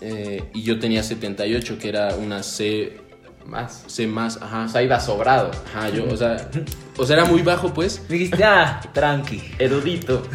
Eh, 0.00 0.44
y 0.54 0.62
yo 0.62 0.78
tenía 0.78 1.02
78, 1.02 1.78
que 1.78 1.88
era 1.88 2.14
una 2.16 2.42
C, 2.42 2.98
Más. 3.46 3.84
C 3.86 4.06
más, 4.06 4.40
ajá. 4.40 4.64
O 4.64 4.68
sea, 4.68 4.82
iba 4.82 5.00
sobrado. 5.00 5.50
Ajá, 5.66 5.88
yo, 5.90 6.04
o 6.08 6.16
sea, 6.16 6.50
o 6.96 7.04
sea, 7.06 7.16
era 7.16 7.24
muy 7.26 7.42
bajo, 7.42 7.72
pues. 7.74 8.06
Dijiste, 8.08 8.42
ah, 8.44 8.80
tranqui. 8.92 9.42
Erudito. 9.58 10.22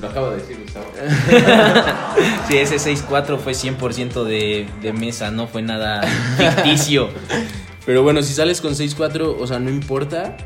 Lo 0.00 0.08
acabo 0.08 0.30
de 0.30 0.36
decir, 0.36 0.56
Gustavo. 0.62 0.86
Sí, 2.48 2.58
ese 2.58 2.76
6.4 2.76 3.38
fue 3.38 3.52
100% 3.54 4.22
de, 4.22 4.68
de 4.80 4.92
mesa, 4.92 5.30
no 5.32 5.48
fue 5.48 5.62
nada 5.62 6.02
ficticio. 6.36 7.08
Pero 7.86 8.04
bueno, 8.04 8.22
si 8.22 8.32
sales 8.32 8.60
con 8.60 8.74
6-4, 8.74 9.36
o 9.40 9.46
sea, 9.48 9.58
no 9.58 9.70
importa. 9.70 10.36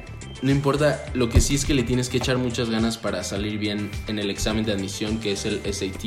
No 0.43 0.51
importa, 0.51 1.05
lo 1.15 1.29
que 1.29 1.41
sí 1.41 1.55
es 1.55 1.65
que 1.65 1.75
le 1.75 1.83
tienes 1.83 2.09
que 2.09 2.19
echar 2.19 2.37
muchas 2.37 2.69
ganas 2.69 2.99
para 2.99 3.25
salir 3.25 3.59
bien 3.59 3.91
en 4.07 4.19
el 4.19 4.31
examen 4.31 4.65
de 4.65 4.73
admisión, 4.73 5.19
que 5.19 5.33
es 5.33 5.47
el 5.47 5.61
SAT, 5.73 6.05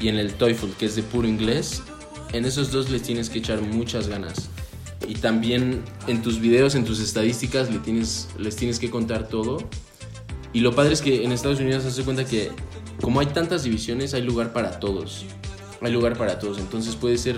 y 0.00 0.08
en 0.08 0.16
el 0.16 0.34
TOEFL, 0.34 0.70
que 0.78 0.86
es 0.86 0.94
de 0.94 1.02
puro 1.02 1.26
inglés. 1.26 1.82
En 2.32 2.44
esos 2.44 2.70
dos 2.70 2.88
les 2.90 3.02
tienes 3.02 3.30
que 3.30 3.40
echar 3.40 3.60
muchas 3.60 4.06
ganas. 4.06 4.48
Y 5.08 5.14
también 5.14 5.82
en 6.06 6.22
tus 6.22 6.40
videos, 6.40 6.74
en 6.74 6.84
tus 6.84 7.00
estadísticas, 7.00 7.70
le 7.70 7.78
tienes, 7.78 8.28
les 8.38 8.54
tienes 8.54 8.78
que 8.78 8.90
contar 8.90 9.28
todo. 9.28 9.58
Y 10.52 10.60
lo 10.60 10.74
padre 10.74 10.92
es 10.92 11.02
que 11.02 11.24
en 11.24 11.32
Estados 11.32 11.58
Unidos 11.58 11.82
se 11.82 11.88
hace 11.88 12.04
cuenta 12.04 12.24
que 12.24 12.50
como 13.00 13.20
hay 13.20 13.26
tantas 13.26 13.64
divisiones, 13.64 14.14
hay 14.14 14.22
lugar 14.22 14.52
para 14.52 14.78
todos. 14.78 15.24
Hay 15.80 15.92
lugar 15.92 16.16
para 16.16 16.38
todos. 16.38 16.58
Entonces 16.58 16.94
puede 16.94 17.18
ser, 17.18 17.36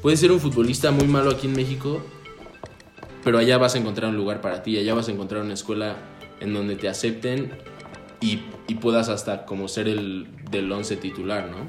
puede 0.00 0.16
ser 0.16 0.32
un 0.32 0.40
futbolista 0.40 0.90
muy 0.90 1.06
malo 1.06 1.30
aquí 1.30 1.46
en 1.46 1.54
México, 1.54 2.02
pero 3.24 3.38
allá 3.38 3.58
vas 3.58 3.74
a 3.74 3.78
encontrar 3.78 4.10
un 4.10 4.16
lugar 4.16 4.40
para 4.40 4.62
ti, 4.62 4.78
allá 4.78 4.94
vas 4.94 5.08
a 5.08 5.12
encontrar 5.12 5.42
una 5.42 5.54
escuela 5.54 5.96
en 6.40 6.52
donde 6.54 6.76
te 6.76 6.88
acepten 6.88 7.52
y, 8.20 8.40
y 8.68 8.74
puedas 8.76 9.08
hasta 9.08 9.44
como 9.46 9.68
ser 9.68 9.88
el 9.88 10.26
del 10.50 10.70
11 10.70 10.96
titular, 10.96 11.48
¿no? 11.48 11.66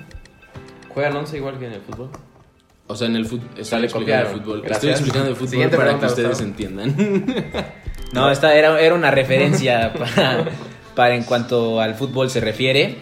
¿Juegan 0.89 1.15
11 1.15 1.37
igual 1.37 1.59
que 1.59 1.67
en 1.67 1.73
el 1.73 1.81
fútbol? 1.81 2.09
O 2.87 2.95
sea, 2.95 3.07
en 3.07 3.15
el 3.15 3.25
fútbol, 3.25 3.49
estoy 3.57 3.83
explicando 3.83 4.29
el 4.29 4.35
fútbol, 4.39 4.61
Gracias. 4.61 4.75
estoy 4.77 4.89
explicando 4.91 5.29
el 5.29 5.35
fútbol 5.35 5.49
Siguiente 5.49 5.77
para 5.77 5.99
que 5.99 6.05
ustedes 6.05 6.29
Gustavo. 6.29 6.49
entiendan. 6.49 7.65
No, 8.13 8.29
esta 8.29 8.53
era, 8.53 8.79
era 8.79 8.93
una 8.93 9.09
referencia 9.09 9.91
para, 9.97 10.45
para 10.93 11.15
en 11.15 11.23
cuanto 11.23 11.81
al 11.81 11.95
fútbol 11.95 12.29
se 12.29 12.41
refiere. 12.41 12.97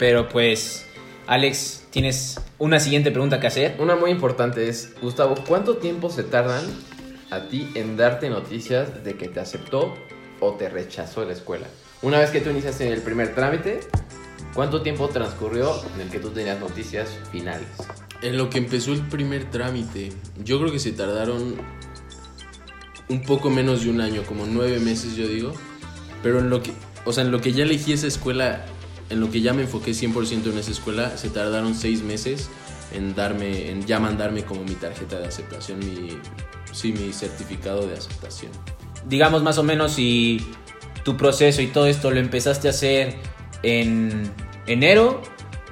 Pero 0.00 0.28
pues, 0.28 0.84
Alex, 1.28 1.86
tienes 1.90 2.40
una 2.58 2.80
siguiente 2.80 3.12
pregunta 3.12 3.38
que 3.38 3.46
hacer. 3.46 3.76
Una 3.78 3.94
muy 3.94 4.10
importante 4.10 4.68
es, 4.68 4.94
Gustavo, 5.00 5.36
¿cuánto 5.46 5.76
tiempo 5.76 6.10
se 6.10 6.24
tardan 6.24 6.64
a 7.30 7.48
ti 7.48 7.70
en 7.74 7.96
darte 7.96 8.30
noticias 8.30 9.04
de 9.04 9.16
que 9.16 9.28
te 9.28 9.40
aceptó 9.40 9.94
o 10.40 10.52
te 10.52 10.68
rechazó 10.68 11.24
la 11.24 11.32
escuela? 11.32 11.66
Una 12.02 12.18
vez 12.18 12.30
que 12.30 12.40
tú 12.40 12.50
iniciaste 12.50 12.92
el 12.92 13.02
primer 13.02 13.34
trámite, 13.34 13.80
¿cuánto 14.54 14.82
tiempo 14.82 15.08
transcurrió 15.08 15.72
en 15.94 16.02
el 16.02 16.10
que 16.10 16.18
tú 16.18 16.30
tenías 16.30 16.60
noticias 16.60 17.08
finales? 17.32 17.68
En 18.22 18.36
lo 18.36 18.50
que 18.50 18.58
empezó 18.58 18.92
el 18.92 19.00
primer 19.00 19.50
trámite, 19.50 20.12
yo 20.44 20.58
creo 20.58 20.72
que 20.72 20.78
se 20.78 20.92
tardaron 20.92 21.56
un 23.08 23.22
poco 23.22 23.50
menos 23.50 23.84
de 23.84 23.90
un 23.90 24.00
año, 24.00 24.22
como 24.24 24.46
nueve 24.46 24.78
meses 24.78 25.16
yo 25.16 25.28
digo. 25.28 25.52
Pero 26.22 26.40
en 26.40 26.50
lo 26.50 26.62
que, 26.62 26.72
o 27.04 27.12
sea, 27.12 27.24
en 27.24 27.30
lo 27.30 27.40
que 27.40 27.52
ya 27.52 27.64
elegí 27.64 27.92
esa 27.92 28.06
escuela, 28.06 28.64
en 29.10 29.20
lo 29.20 29.30
que 29.30 29.40
ya 29.40 29.52
me 29.52 29.62
enfoqué 29.62 29.92
100% 29.92 30.50
en 30.50 30.58
esa 30.58 30.70
escuela, 30.70 31.16
se 31.16 31.28
tardaron 31.28 31.74
seis 31.74 32.02
meses 32.02 32.48
en 32.92 33.14
darme, 33.14 33.70
en 33.70 33.86
ya 33.86 34.00
mandarme 34.00 34.44
como 34.44 34.64
mi 34.64 34.74
tarjeta 34.74 35.18
de 35.18 35.26
aceptación, 35.26 35.78
mi, 35.80 36.18
sí, 36.76 36.92
mi 36.92 37.12
certificado 37.12 37.86
de 37.86 37.94
aceptación. 37.94 38.52
Digamos 39.08 39.42
más 39.42 39.58
o 39.58 39.62
menos 39.62 39.92
si 39.92 40.44
tu 41.04 41.16
proceso 41.16 41.62
y 41.62 41.68
todo 41.68 41.86
esto 41.86 42.10
lo 42.10 42.18
empezaste 42.20 42.68
a 42.68 42.70
hacer 42.70 43.16
en 43.62 44.30
enero, 44.66 45.22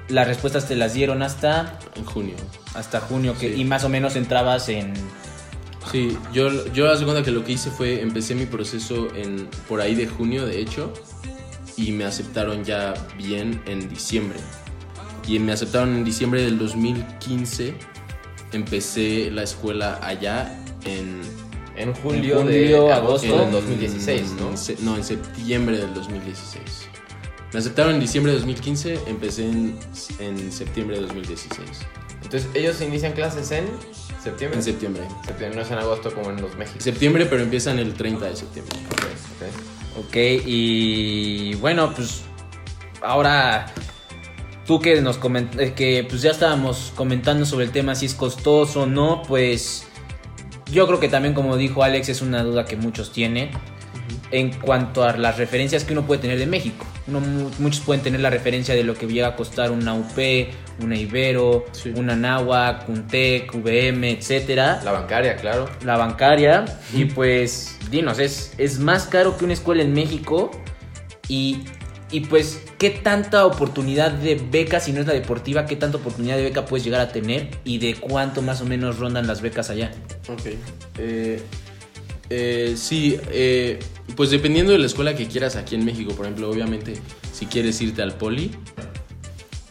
las 0.08 0.26
respuestas 0.26 0.68
te 0.68 0.76
las 0.76 0.94
dieron 0.94 1.22
hasta, 1.22 1.78
En 1.96 2.04
junio. 2.04 2.34
hasta 2.74 3.00
junio, 3.00 3.34
que, 3.38 3.54
Sí. 3.54 3.60
y 3.60 3.64
más 3.64 3.84
o 3.84 3.88
menos 3.88 4.16
entrabas 4.16 4.68
en... 4.68 4.94
Sí, 5.90 6.16
yo, 6.32 6.66
yo 6.72 6.96
de 6.96 7.04
cuenta 7.04 7.22
que 7.22 7.30
lo 7.30 7.44
que 7.44 7.52
hice 7.52 7.70
fue, 7.70 8.00
empecé 8.00 8.34
mi 8.34 8.46
proceso 8.46 9.08
en, 9.14 9.48
por 9.68 9.80
ahí 9.80 9.94
de 9.94 10.06
junio, 10.06 10.46
de 10.46 10.60
hecho, 10.60 10.92
y 11.76 11.92
me 11.92 12.04
aceptaron 12.04 12.64
ya 12.64 12.94
bien 13.18 13.62
en 13.66 13.88
diciembre. 13.88 14.38
Y 15.26 15.38
me 15.38 15.52
aceptaron 15.52 15.94
en 15.94 16.04
diciembre 16.04 16.42
del 16.42 16.58
2015, 16.58 17.74
empecé 18.52 19.30
la 19.30 19.42
escuela 19.42 19.98
allá 20.02 20.63
en... 20.84 21.20
En 21.76 21.92
julio, 21.92 22.40
En 22.40 22.46
de 22.46 22.60
julio, 22.60 22.92
agosto 22.92 23.26
agosto. 23.26 23.42
del 23.42 23.50
2016, 23.50 24.32
¿no? 24.40 24.56
se- 24.56 24.76
no, 24.80 24.94
en 24.96 25.02
septiembre 25.02 25.76
del 25.78 25.92
2016. 25.92 26.62
Me 27.52 27.58
aceptaron 27.58 27.94
en 27.94 28.00
diciembre 28.00 28.30
de 28.32 28.38
2015, 28.38 29.00
empecé 29.08 29.44
en, 29.48 29.76
en 30.20 30.52
septiembre 30.52 30.96
de 30.96 31.02
2016. 31.06 31.68
Entonces, 32.22 32.48
ellos 32.54 32.80
inician 32.80 33.12
clases 33.12 33.50
en 33.50 33.66
septiembre. 34.22 34.58
En 34.58 34.64
septiembre. 34.64 35.02
Septiembre, 35.26 35.56
no 35.56 35.62
es 35.62 35.70
en 35.72 35.78
agosto 35.78 36.14
como 36.14 36.30
en 36.30 36.40
los 36.40 36.54
México. 36.56 36.78
Septiembre, 36.80 37.26
pero 37.26 37.42
empiezan 37.42 37.78
el 37.80 37.92
30 37.94 38.24
de 38.24 38.36
septiembre. 38.36 38.76
Ok, 38.90 39.02
ok. 39.02 40.06
Ok, 40.06 40.16
y 40.46 41.54
bueno, 41.56 41.92
pues 41.94 42.22
ahora 43.02 43.66
tú 44.66 44.80
que 44.80 45.00
nos 45.00 45.18
coment 45.18 45.58
eh, 45.60 45.74
que 45.74 46.06
pues 46.08 46.22
ya 46.22 46.30
estábamos 46.30 46.92
comentando 46.94 47.44
sobre 47.46 47.66
el 47.66 47.70
tema 47.72 47.94
si 47.94 48.06
es 48.06 48.14
costoso 48.14 48.82
o 48.82 48.86
no, 48.86 49.22
pues 49.28 49.86
yo 50.70 50.86
creo 50.86 51.00
que 51.00 51.08
también 51.08 51.34
como 51.34 51.56
dijo 51.56 51.82
Alex 51.82 52.08
es 52.08 52.22
una 52.22 52.42
duda 52.42 52.64
que 52.64 52.76
muchos 52.76 53.12
tienen 53.12 53.50
en 54.30 54.52
cuanto 54.52 55.04
a 55.04 55.16
las 55.16 55.38
referencias 55.38 55.84
que 55.84 55.92
uno 55.92 56.02
puede 56.06 56.20
tener 56.20 56.38
de 56.38 56.46
México. 56.46 56.84
Uno, 57.06 57.20
mu- 57.20 57.50
muchos 57.58 57.80
pueden 57.80 58.02
tener 58.02 58.20
la 58.20 58.30
referencia 58.30 58.74
de 58.74 58.82
lo 58.82 58.94
que 58.94 59.06
llega 59.06 59.28
a 59.28 59.36
costar 59.36 59.70
una 59.70 59.94
UP, 59.94 60.18
una 60.82 60.96
Ibero, 60.96 61.64
Sí. 61.72 61.92
una 61.94 62.16
Náhuac, 62.16 62.88
un 62.88 63.06
TEC, 63.06 63.54
VM, 63.54 64.10
etcétera 64.10 64.80
La 64.84 64.92
bancaria, 64.92 65.36
claro. 65.36 65.68
la 65.84 65.96
bancaria 65.96 66.64
y 66.92 67.04
pues 67.04 67.78
dinos, 67.90 68.18
es, 68.18 68.54
es 68.58 68.78
más 68.80 69.04
caro 69.06 69.36
que 69.36 69.44
una 69.44 69.54
escuela 69.54 69.82
en 69.82 69.92
México 69.92 70.50
y, 71.28 71.60
y 72.10 72.20
pues 72.20 72.62
qué 72.78 72.90
tanta 72.90 73.46
oportunidad 73.46 74.10
de 74.10 74.34
beca, 74.50 74.80
si 74.80 74.92
no 74.92 75.00
es 75.00 75.06
la 75.06 75.12
deportiva, 75.14 75.64
qué 75.66 75.76
tanta 75.76 75.98
oportunidad 75.98 76.36
de 76.36 76.42
beca 76.44 76.64
puedes 76.66 76.84
llegar 76.84 77.00
a 77.00 77.12
tener 77.12 77.50
y 77.64 77.78
de 77.78 77.94
cuánto 77.94 78.42
más 78.42 78.60
o 78.60 78.64
menos 78.64 78.98
rondan 78.98 79.26
las 79.26 79.40
becas 79.42 79.70
allá. 79.70 79.92
Ok. 80.28 80.46
Eh, 80.98 81.40
eh, 82.30 82.74
sí, 82.76 83.18
eh, 83.30 83.78
pues 84.16 84.30
dependiendo 84.30 84.72
de 84.72 84.78
la 84.78 84.86
escuela 84.86 85.14
que 85.14 85.28
quieras 85.28 85.56
aquí 85.56 85.74
en 85.74 85.84
México, 85.84 86.14
por 86.14 86.26
ejemplo, 86.26 86.50
obviamente, 86.50 86.94
si 87.32 87.46
quieres 87.46 87.80
irte 87.80 88.02
al 88.02 88.16
poli, 88.16 88.50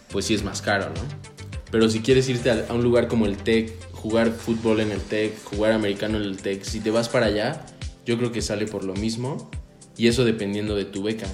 pues 0.10 0.26
sí 0.26 0.34
es 0.34 0.44
más 0.44 0.62
caro, 0.62 0.86
¿no? 0.90 1.02
Pero 1.72 1.90
si 1.90 2.02
quieres 2.02 2.30
irte 2.30 2.52
a, 2.52 2.66
a 2.70 2.74
un 2.74 2.84
lugar 2.84 3.08
como 3.08 3.26
el 3.26 3.38
TEC, 3.38 3.74
jugar 3.92 4.32
fútbol 4.32 4.80
en 4.80 4.92
el 4.92 5.02
TEC, 5.02 5.44
jugar 5.44 5.72
americano 5.72 6.18
en 6.18 6.24
el 6.24 6.38
TEC, 6.38 6.64
si 6.64 6.80
te 6.80 6.92
vas 6.92 7.10
para 7.10 7.28
allá, 7.28 7.66
yo 8.06 8.18
creo 8.18 8.32
que 8.32 8.42
sale 8.42 8.68
por 8.68 8.84
lo 8.84 8.94
mismo. 8.94 9.50
Y 9.98 10.08
eso 10.08 10.26
dependiendo 10.26 10.76
de 10.76 10.86
tu 10.86 11.04
beca. 11.04 11.28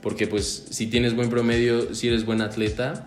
Porque 0.00 0.26
pues 0.26 0.66
si 0.70 0.86
tienes 0.86 1.14
buen 1.14 1.30
promedio, 1.30 1.94
si 1.94 2.08
eres 2.08 2.24
buen 2.24 2.40
atleta, 2.40 3.06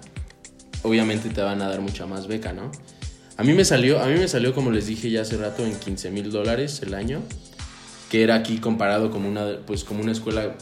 obviamente 0.84 1.30
te 1.30 1.42
van 1.42 1.62
a 1.62 1.68
dar 1.68 1.82
mucha 1.82 2.06
más 2.06 2.28
beca, 2.28 2.54
¿no? 2.54 2.72
A 3.38 3.44
mí 3.44 3.54
me 3.54 3.66
salió, 3.66 4.02
a 4.02 4.08
mí 4.08 4.14
me 4.18 4.28
salió 4.28 4.54
como 4.54 4.72
les 4.72 4.88
dije 4.88 5.10
ya 5.10 5.22
hace 5.22 5.38
rato 5.38 5.66
en 5.66 5.76
15 5.76 6.10
mil 6.12 6.32
dólares 6.32 6.82
el 6.86 6.94
año, 6.94 7.22
que 8.10 8.24
era 8.24 8.36
aquí 8.36 8.60
comparado 8.60 9.12
como 9.12 9.28
una, 9.28 9.60
pues 9.66 9.84
como 9.84 10.02
una 10.02 10.14
escuela, 10.14 10.56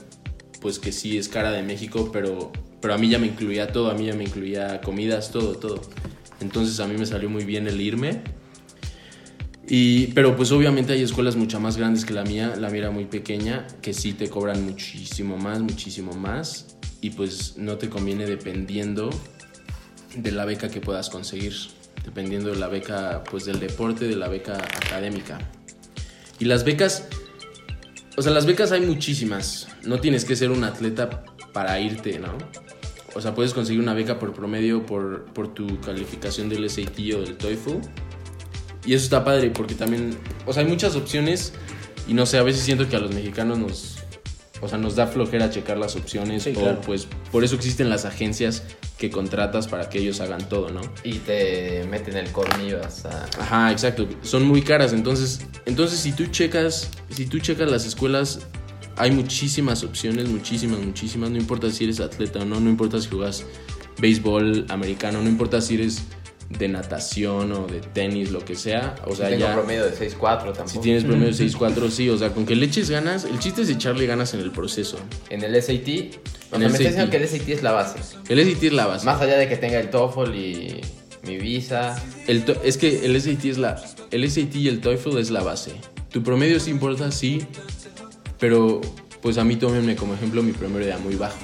pues 0.59 0.79
que 0.79 0.91
sí 0.91 1.17
es 1.17 1.29
cara 1.29 1.51
de 1.51 1.61
México, 1.61 2.09
pero, 2.11 2.51
pero 2.81 2.95
a 2.95 2.97
mí 2.97 3.09
ya 3.09 3.19
me 3.19 3.27
incluía 3.27 3.71
todo, 3.71 3.91
a 3.91 3.93
mí 3.93 4.07
ya 4.07 4.15
me 4.15 4.23
incluía 4.23 4.81
comidas, 4.81 5.31
todo, 5.31 5.55
todo. 5.55 5.81
Entonces 6.41 6.79
a 6.79 6.87
mí 6.87 6.95
me 6.97 7.05
salió 7.05 7.29
muy 7.29 7.45
bien 7.45 7.67
el 7.67 7.79
irme. 7.79 8.21
Y, 9.67 10.07
pero 10.07 10.35
pues 10.35 10.51
obviamente 10.51 10.93
hay 10.93 11.03
escuelas 11.03 11.35
mucho 11.35 11.59
más 11.59 11.77
grandes 11.77 12.05
que 12.05 12.13
la 12.13 12.23
mía, 12.23 12.55
la 12.57 12.69
mía 12.69 12.79
era 12.79 12.91
muy 12.91 13.05
pequeña, 13.05 13.65
que 13.81 13.93
sí 13.93 14.13
te 14.13 14.29
cobran 14.29 14.65
muchísimo 14.65 15.37
más, 15.37 15.61
muchísimo 15.61 16.13
más, 16.13 16.75
y 17.01 17.11
pues 17.11 17.57
no 17.57 17.77
te 17.77 17.89
conviene 17.89 18.25
dependiendo 18.25 19.09
de 20.15 20.31
la 20.31 20.45
beca 20.45 20.69
que 20.69 20.81
puedas 20.81 21.09
conseguir, 21.09 21.53
dependiendo 22.03 22.49
de 22.49 22.57
la 22.57 22.67
beca 22.67 23.23
pues 23.29 23.45
del 23.45 23.59
deporte, 23.59 24.05
de 24.05 24.15
la 24.15 24.27
beca 24.27 24.55
académica. 24.55 25.39
Y 26.39 26.45
las 26.45 26.63
becas, 26.63 27.07
o 28.17 28.21
sea, 28.21 28.31
las 28.31 28.45
becas 28.45 28.71
hay 28.71 28.81
muchísimas, 28.81 29.67
no 29.83 29.99
tienes 29.99 30.25
que 30.25 30.35
ser 30.35 30.51
un 30.51 30.63
atleta 30.63 31.23
para 31.53 31.79
irte, 31.79 32.19
¿no? 32.19 32.37
O 33.15 33.21
sea, 33.21 33.35
puedes 33.35 33.53
conseguir 33.53 33.81
una 33.81 33.93
beca 33.93 34.17
por 34.17 34.33
promedio 34.33 34.85
por, 34.85 35.25
por 35.25 35.53
tu 35.53 35.79
calificación 35.81 36.49
del 36.49 36.69
SAT 36.69 36.99
o 37.15 37.21
del 37.21 37.37
TOEFL. 37.37 37.77
Y 38.85 38.93
eso 38.93 39.03
está 39.05 39.23
padre 39.23 39.51
porque 39.51 39.75
también, 39.75 40.17
o 40.45 40.51
sea, 40.51 40.63
hay 40.63 40.69
muchas 40.69 40.95
opciones 40.95 41.53
y 42.07 42.13
no 42.13 42.25
sé, 42.25 42.37
a 42.37 42.43
veces 42.43 42.63
siento 42.63 42.89
que 42.89 42.95
a 42.95 42.99
los 42.99 43.13
mexicanos 43.13 43.57
nos, 43.59 43.97
o 44.61 44.67
sea, 44.67 44.77
nos 44.77 44.95
da 44.95 45.07
flojera 45.07 45.49
checar 45.49 45.77
las 45.77 45.95
opciones 45.95 46.43
Sí, 46.43 46.53
o 46.55 46.59
claro. 46.59 46.81
pues 46.81 47.07
por 47.31 47.43
eso 47.43 47.55
existen 47.55 47.89
las 47.89 48.03
agencias 48.05 48.63
que 49.03 49.09
contratas 49.09 49.67
para 49.67 49.89
que 49.89 49.99
ellos 49.99 50.21
hagan 50.21 50.47
todo, 50.47 50.69
¿no? 50.69 50.79
Y 51.03 51.15
te 51.15 51.85
meten 51.89 52.15
el 52.15 52.31
colmillo 52.31 52.79
hasta... 52.81 53.25
Ajá, 53.37 53.69
exacto. 53.69 54.07
Son 54.21 54.47
muy 54.47 54.61
caras, 54.61 54.93
entonces, 54.93 55.41
entonces 55.65 55.99
si 55.99 56.13
tú 56.13 56.27
checas, 56.27 56.89
si 57.09 57.25
tú 57.25 57.39
checas 57.39 57.69
las 57.69 57.85
escuelas, 57.85 58.47
hay 58.95 59.11
muchísimas 59.11 59.83
opciones, 59.83 60.29
muchísimas, 60.29 60.79
muchísimas. 60.79 61.31
No 61.31 61.37
importa 61.37 61.69
si 61.69 61.83
eres 61.83 61.99
atleta 61.99 62.39
o 62.39 62.45
no, 62.45 62.61
no 62.61 62.69
importa 62.69 63.01
si 63.01 63.09
juegas 63.09 63.43
béisbol 63.99 64.67
americano, 64.69 65.21
no 65.21 65.27
importa 65.27 65.59
si 65.59 65.73
eres 65.73 66.03
de 66.49 66.67
natación 66.67 67.51
o 67.51 67.65
de 67.67 67.79
tenis, 67.79 68.31
lo 68.31 68.43
que 68.45 68.55
sea. 68.55 68.95
O 69.07 69.15
sea, 69.15 69.27
tengo 69.29 69.41
ya. 69.41 69.53
promedio 69.53 69.85
de 69.85 69.91
6-4 69.91 70.19
tampoco. 70.53 70.67
Si 70.69 70.79
tienes 70.79 71.03
promedio 71.03 71.31
6-4, 71.33 71.89
sí, 71.89 72.09
o 72.09 72.17
sea, 72.17 72.29
con 72.29 72.45
que 72.45 72.55
le 72.55 72.65
eches 72.65 72.89
ganas, 72.89 73.23
el 73.25 73.39
chiste 73.39 73.63
es 73.63 73.69
echarle 73.69 74.05
ganas 74.05 74.33
en 74.33 74.39
el 74.41 74.51
proceso. 74.51 74.97
En 75.29 75.43
el 75.43 75.55
SAT, 75.61 75.71
o 75.71 75.75
En 75.75 75.81
sea, 75.81 76.57
el 76.57 76.61
me 76.63 76.69
SAT. 76.69 76.79
diciendo 76.79 77.09
que 77.09 77.17
el 77.17 77.27
SAT 77.27 77.49
es 77.49 77.63
la 77.63 77.71
base. 77.71 77.99
El 78.29 78.39
SAT 78.53 78.63
es 78.63 78.73
la 78.73 78.85
base. 78.85 79.05
Más 79.05 79.21
allá 79.21 79.37
de 79.37 79.47
que 79.47 79.57
tenga 79.57 79.79
el 79.79 79.89
TOEFL 79.89 80.35
y 80.35 80.81
mi 81.25 81.37
visa. 81.37 81.95
El 82.27 82.45
to- 82.45 82.61
es 82.63 82.77
que 82.77 83.05
el 83.05 83.19
SAT 83.19 83.45
es 83.45 83.57
la 83.57 83.83
el 84.11 84.29
SAT 84.29 84.55
y 84.55 84.67
el 84.67 84.79
TOEFL 84.81 85.17
es 85.17 85.31
la 85.31 85.41
base. 85.41 85.71
Tu 86.11 86.21
promedio 86.21 86.59
sí 86.59 86.69
importa, 86.69 87.11
sí, 87.11 87.41
pero 88.39 88.81
pues 89.21 89.37
a 89.37 89.43
mí 89.43 89.55
tómenme 89.55 89.95
como 89.95 90.13
ejemplo 90.13 90.43
mi 90.43 90.51
promedio 90.51 90.87
era 90.87 90.97
muy 90.97 91.15
bajo. 91.15 91.39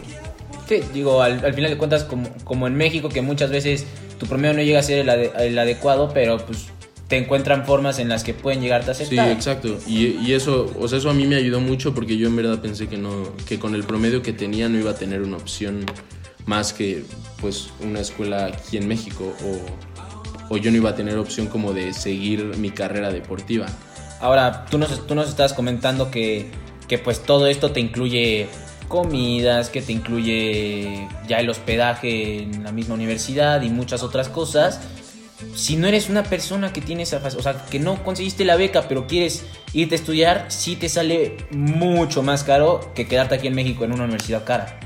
Sí, 0.68 0.82
digo, 0.94 1.22
al, 1.24 1.44
al 1.44 1.54
final 1.56 1.72
de 1.72 1.78
cuentas, 1.78 2.04
como, 2.04 2.30
como 2.44 2.68
en 2.68 2.76
México, 2.76 3.10
que 3.10 3.22
muchas 3.24 3.50
veces 3.50 3.86
tu 4.20 4.28
promedio 4.28 4.54
no 4.54 4.62
llega 4.62 4.80
a 4.80 4.84
ser 4.84 5.00
el, 5.00 5.10
ade- 5.10 5.32
el 5.40 5.58
adecuado, 5.58 6.12
pero 6.14 6.38
pues 6.46 6.68
te 7.08 7.18
encuentran 7.18 7.66
formas 7.66 7.98
en 7.98 8.08
las 8.10 8.24
que 8.24 8.36
pueden 8.36 8.62
llegarte 8.62 8.92
a 8.92 8.94
Sí, 8.94 9.04
aceptar. 9.04 9.32
exacto. 9.32 9.80
Y, 9.88 10.18
y 10.24 10.34
eso, 10.34 10.72
o 10.80 10.88
sea, 10.88 11.00
eso 11.00 11.10
a 11.10 11.14
mí 11.14 11.26
me 11.26 11.38
ayudó 11.38 11.60
mucho 11.60 11.94
porque 11.96 12.18
yo 12.18 12.28
en 12.28 12.36
verdad 12.36 12.60
pensé 12.62 12.88
que 12.88 12.98
no, 12.98 13.34
que 13.48 13.58
con 13.58 13.74
el 13.74 13.84
promedio 13.84 14.22
que 14.22 14.32
tenía 14.34 14.70
no 14.70 14.78
iba 14.78 14.92
a 14.92 14.96
tener 14.96 15.22
una 15.24 15.38
opción 15.38 15.86
más 16.46 16.72
que 16.74 17.04
pues 17.42 17.70
una 17.82 18.00
escuela 18.02 18.46
aquí 18.46 18.78
en 18.78 18.88
México 18.88 19.34
o, 19.44 20.54
o 20.54 20.58
yo 20.58 20.70
no 20.72 20.78
iba 20.78 20.92
a 20.92 20.96
tener 20.96 21.18
opción 21.18 21.48
como 21.48 21.74
de 21.74 21.94
seguir 21.94 22.44
mi 22.58 22.70
carrera 22.70 23.12
deportiva. 23.12 23.66
Ahora, 24.20 24.66
tú 24.70 24.78
nos, 24.78 25.08
tú 25.08 25.16
nos 25.16 25.30
estás 25.30 25.54
comentando 25.54 26.12
que, 26.12 26.52
que 26.88 26.98
pues 27.00 27.22
todo 27.24 27.48
esto 27.48 27.72
te 27.72 27.80
incluye 27.80 28.48
comidas, 28.90 29.70
que 29.70 29.82
te 29.82 29.94
incluye 29.94 31.08
ya 31.28 31.40
el 31.40 31.50
hospedaje 31.50 32.44
en 32.44 32.64
la 32.66 32.74
misma 32.74 32.96
universidad 32.96 33.62
y 33.62 33.70
muchas 33.70 34.04
otras 34.04 34.28
cosas. 34.28 34.82
Si 35.56 35.78
no 35.78 35.88
eres 35.88 36.10
una 36.10 36.24
persona 36.24 36.74
que 36.74 36.82
tiene 36.82 37.04
esa, 37.04 37.22
o 37.26 37.42
sea, 37.42 37.66
que 37.68 37.80
no 37.80 38.04
conseguiste 38.04 38.44
la 38.44 38.58
beca, 38.58 38.90
pero 38.90 39.08
quieres 39.08 39.46
irte 39.72 39.96
a 39.96 39.98
estudiar, 39.98 40.46
sí 40.50 40.76
te 40.76 40.90
sale 40.90 41.38
mucho 41.52 42.22
más 42.24 42.44
caro 42.44 42.92
que 42.94 43.08
quedarte 43.08 43.36
aquí 43.36 43.48
en 43.48 43.56
México 43.56 43.86
en 43.86 43.94
una 43.94 44.04
universidad 44.04 44.44
cara. 44.44 44.78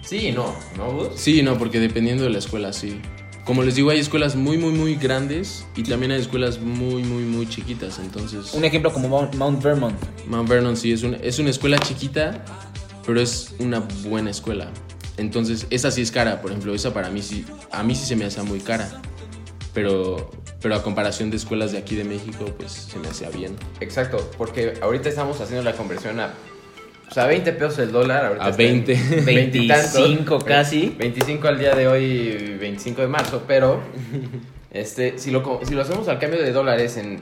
Sí, 0.00 0.32
no, 0.32 0.54
¿no, 0.76 0.90
Gus? 0.90 1.08
Sí, 1.16 1.42
no, 1.42 1.58
porque 1.58 1.80
dependiendo 1.80 2.24
de 2.24 2.30
la 2.30 2.38
escuela, 2.38 2.72
sí. 2.72 3.00
Como 3.44 3.62
les 3.62 3.74
digo, 3.74 3.90
hay 3.90 3.98
escuelas 3.98 4.36
muy, 4.36 4.56
muy, 4.56 4.72
muy 4.72 4.94
grandes 4.94 5.66
y 5.76 5.82
también 5.82 6.12
hay 6.12 6.20
escuelas 6.20 6.58
muy, 6.60 7.02
muy, 7.02 7.24
muy 7.24 7.46
chiquitas. 7.48 7.98
Entonces, 7.98 8.54
Un 8.54 8.64
ejemplo 8.64 8.90
como 8.92 9.08
Mount, 9.08 9.34
Mount 9.34 9.62
Vermont. 9.62 9.94
Mount 10.26 10.48
Vernon 10.48 10.76
sí 10.76 10.92
es, 10.92 11.02
un- 11.02 11.18
es 11.22 11.38
una 11.38 11.50
escuela 11.50 11.78
chiquita, 11.78 12.42
pero 13.04 13.20
es 13.20 13.54
una 13.58 13.80
buena 14.02 14.30
escuela. 14.30 14.70
Entonces, 15.18 15.66
esa 15.70 15.90
sí 15.90 16.00
es 16.00 16.10
cara, 16.10 16.40
por 16.40 16.52
ejemplo, 16.52 16.74
esa 16.74 16.94
para 16.94 17.10
mí 17.10 17.20
sí, 17.22 17.44
a 17.70 17.82
mí 17.82 17.94
sí 17.94 18.06
se 18.06 18.16
me 18.16 18.24
hacía 18.24 18.42
muy 18.44 18.60
cara. 18.60 19.02
Pero, 19.74 20.30
pero 20.62 20.74
a 20.76 20.82
comparación 20.82 21.30
de 21.30 21.36
escuelas 21.36 21.72
de 21.72 21.78
aquí 21.78 21.96
de 21.96 22.04
México, 22.04 22.46
pues 22.56 22.72
se 22.72 22.98
me 22.98 23.08
hacía 23.08 23.28
bien. 23.28 23.56
Exacto, 23.80 24.30
porque 24.38 24.74
ahorita 24.80 25.08
estamos 25.08 25.40
haciendo 25.40 25.62
la 25.68 25.76
conversión 25.76 26.18
a. 26.20 26.32
O 27.10 27.14
sea, 27.14 27.26
20 27.26 27.52
pesos 27.52 27.78
el 27.78 27.92
dólar. 27.92 28.24
Ahorita 28.26 28.46
A 28.46 28.50
está 28.50 28.62
en 28.62 28.84
20. 28.84 29.22
25 29.24 30.38
casi. 30.40 30.94
25 30.98 31.48
al 31.48 31.58
día 31.58 31.74
de 31.74 31.86
hoy, 31.86 32.56
25 32.58 33.02
de 33.02 33.08
marzo, 33.08 33.42
pero 33.46 33.80
este, 34.70 35.18
si, 35.18 35.30
lo, 35.30 35.60
si 35.64 35.74
lo 35.74 35.82
hacemos 35.82 36.08
al 36.08 36.18
cambio 36.18 36.42
de 36.42 36.52
dólares 36.52 36.96
en 36.96 37.20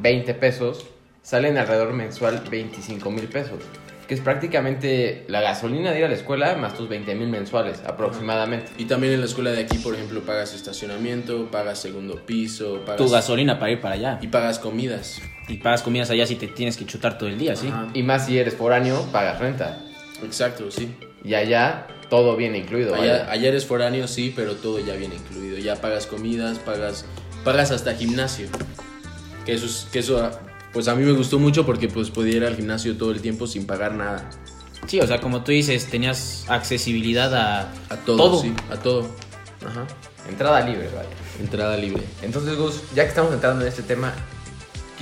20 0.00 0.34
pesos, 0.34 0.86
salen 1.22 1.58
alrededor 1.58 1.92
mensual 1.92 2.42
25 2.50 3.10
mil 3.10 3.24
pesos. 3.28 3.58
Que 4.06 4.14
es 4.14 4.20
prácticamente 4.20 5.24
la 5.28 5.40
gasolina 5.40 5.92
de 5.92 6.00
ir 6.00 6.04
a 6.04 6.08
la 6.08 6.14
escuela 6.14 6.54
más 6.56 6.74
tus 6.74 6.88
20 6.88 7.14
mil 7.14 7.28
mensuales 7.28 7.82
aproximadamente. 7.86 8.70
Y 8.76 8.84
también 8.84 9.14
en 9.14 9.20
la 9.20 9.26
escuela 9.26 9.52
de 9.52 9.62
aquí, 9.62 9.78
por 9.78 9.94
ejemplo, 9.94 10.20
pagas 10.20 10.54
estacionamiento, 10.54 11.50
pagas 11.50 11.78
segundo 11.78 12.16
piso, 12.26 12.80
pagas... 12.84 12.98
Tu 12.98 13.08
gasolina 13.08 13.58
para 13.58 13.72
ir 13.72 13.80
para 13.80 13.94
allá. 13.94 14.18
Y 14.20 14.26
pagas 14.26 14.58
comidas. 14.58 15.22
Y 15.48 15.56
pagas 15.56 15.82
comidas 15.82 16.08
allá 16.10 16.26
si 16.26 16.36
te 16.36 16.46
tienes 16.48 16.76
que 16.76 16.86
chutar 16.86 17.18
todo 17.18 17.28
el 17.28 17.38
día, 17.38 17.56
¿sí? 17.56 17.68
Ajá. 17.68 17.88
Y 17.94 18.02
más 18.02 18.26
si 18.26 18.38
eres 18.38 18.54
foráneo, 18.54 19.02
pagas 19.12 19.38
renta. 19.40 19.80
Exacto, 20.22 20.70
sí. 20.70 20.94
Y 21.24 21.34
allá 21.34 21.86
todo 22.08 22.36
viene 22.36 22.58
incluido. 22.58 22.94
Allá, 22.94 23.30
allá 23.30 23.48
eres 23.48 23.66
foráneo, 23.66 24.06
sí, 24.06 24.32
pero 24.34 24.54
todo 24.54 24.78
ya 24.78 24.94
viene 24.94 25.16
incluido. 25.16 25.58
Ya 25.58 25.76
pagas 25.76 26.06
comidas, 26.06 26.58
pagas, 26.58 27.04
pagas 27.44 27.70
hasta 27.70 27.94
gimnasio. 27.94 28.48
Que 29.44 29.54
eso, 29.54 29.66
es- 29.66 29.88
que 29.92 29.98
eso, 29.98 30.30
pues 30.72 30.86
a 30.88 30.94
mí 30.94 31.04
me 31.04 31.12
gustó 31.12 31.38
mucho 31.38 31.66
porque 31.66 31.88
pues 31.88 32.10
podía 32.10 32.36
ir 32.36 32.44
al 32.44 32.54
gimnasio 32.56 32.96
todo 32.96 33.10
el 33.10 33.20
tiempo 33.20 33.46
sin 33.46 33.66
pagar 33.66 33.94
nada. 33.94 34.30
Sí, 34.86 35.00
o 35.00 35.06
sea, 35.06 35.20
como 35.20 35.42
tú 35.44 35.52
dices, 35.52 35.86
tenías 35.86 36.44
accesibilidad 36.48 37.34
a, 37.34 37.72
A 37.88 37.96
todo, 38.04 38.16
Todo. 38.16 38.40
sí, 38.42 38.52
a 38.70 38.76
todo. 38.76 39.08
Ajá. 39.66 39.86
Entrada 40.28 40.60
libre, 40.60 40.88
vaya. 40.94 41.08
Entrada 41.40 41.76
libre. 41.76 42.02
Entonces, 42.22 42.56
Gus, 42.56 42.82
ya 42.94 43.02
que 43.04 43.08
estamos 43.08 43.32
entrando 43.32 43.62
en 43.62 43.68
este 43.68 43.82
tema, 43.82 44.12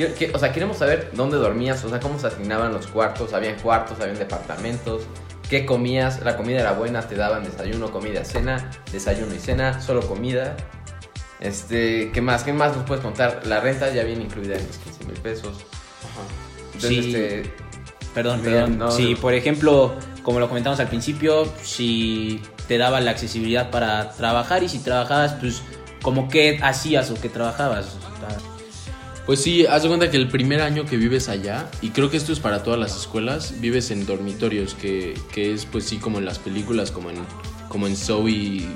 quiero- 0.07 0.15
que- 0.15 0.31
o 0.35 0.39
sea, 0.39 0.53
queremos 0.53 0.79
saber 0.79 1.11
dónde 1.15 1.37
dormías, 1.37 1.85
o 1.85 1.89
sea, 1.91 2.01
cómo 2.01 2.19
se 2.19 2.27
asignaban 2.29 2.73
los 2.73 2.87
cuartos, 2.87 3.33
habían 3.35 3.57
cuartos, 3.61 4.01
habían 4.01 4.19
departamentos, 4.19 5.03
qué 5.49 5.67
comías, 5.67 6.21
la 6.25 6.37
comida 6.37 6.61
era 6.61 6.73
buena, 6.73 7.03
te 7.03 7.17
daban 7.17 7.45
desayuno, 7.45 7.91
comida, 7.91 8.25
cena, 8.25 8.71
desayuno 8.93 9.35
y 9.35 9.39
cena, 9.39 9.81
solo 9.81 10.01
comida. 10.03 10.57
Este, 11.41 12.11
¿qué 12.13 12.21
más? 12.21 12.43
¿Qué 12.45 12.53
más 12.53 12.77
nos 12.77 12.85
puedes 12.87 13.03
contar? 13.03 13.43
La 13.47 13.61
renta 13.61 13.91
ya 13.93 14.03
viene 14.05 14.23
incluida 14.25 14.57
en 14.57 14.67
los 14.67 14.77
15 14.79 15.05
mil 15.05 15.17
pesos. 15.19 15.57
Entonces, 16.75 17.05
Sí. 17.05 17.15
este, 17.15 17.55
Perdón, 18.15 18.41
perdón. 18.43 18.79
no, 18.79 18.91
si, 18.91 19.15
no. 19.15 19.21
por 19.21 19.35
ejemplo, 19.35 19.95
como 20.23 20.39
lo 20.41 20.49
comentamos 20.49 20.81
al 20.81 20.89
principio, 20.89 21.47
si 21.63 22.43
te 22.69 22.77
daba 22.79 23.01
la 23.01 23.11
accesibilidad 23.13 23.71
para 23.71 24.11
trabajar 24.13 24.63
y 24.63 24.69
si 24.69 24.79
trabajabas, 24.81 25.35
pues, 25.35 25.63
como 26.03 26.29
qué 26.29 26.59
hacías 26.63 27.11
o 27.11 27.15
qué 27.21 27.29
trabajabas. 27.29 27.97
Pues 29.31 29.45
sí, 29.45 29.65
haz 29.65 29.85
de 29.85 29.89
cuenta 29.89 30.11
que 30.11 30.17
el 30.17 30.27
primer 30.27 30.61
año 30.61 30.87
que 30.87 30.97
vives 30.97 31.29
allá, 31.29 31.71
y 31.81 31.91
creo 31.91 32.11
que 32.11 32.17
esto 32.17 32.33
es 32.33 32.41
para 32.41 32.65
todas 32.65 32.81
las 32.81 32.97
escuelas, 32.97 33.61
vives 33.61 33.93
en 33.93 34.05
dormitorios, 34.05 34.75
que, 34.75 35.15
que 35.33 35.55
es 35.55 35.67
pues 35.67 35.85
sí 35.85 35.99
como 35.99 36.19
en 36.19 36.25
las 36.25 36.41
películas, 36.41 36.91
como 36.91 37.11
en, 37.11 37.19
como 37.69 37.87
en 37.87 37.95
Zoe. 37.97 38.67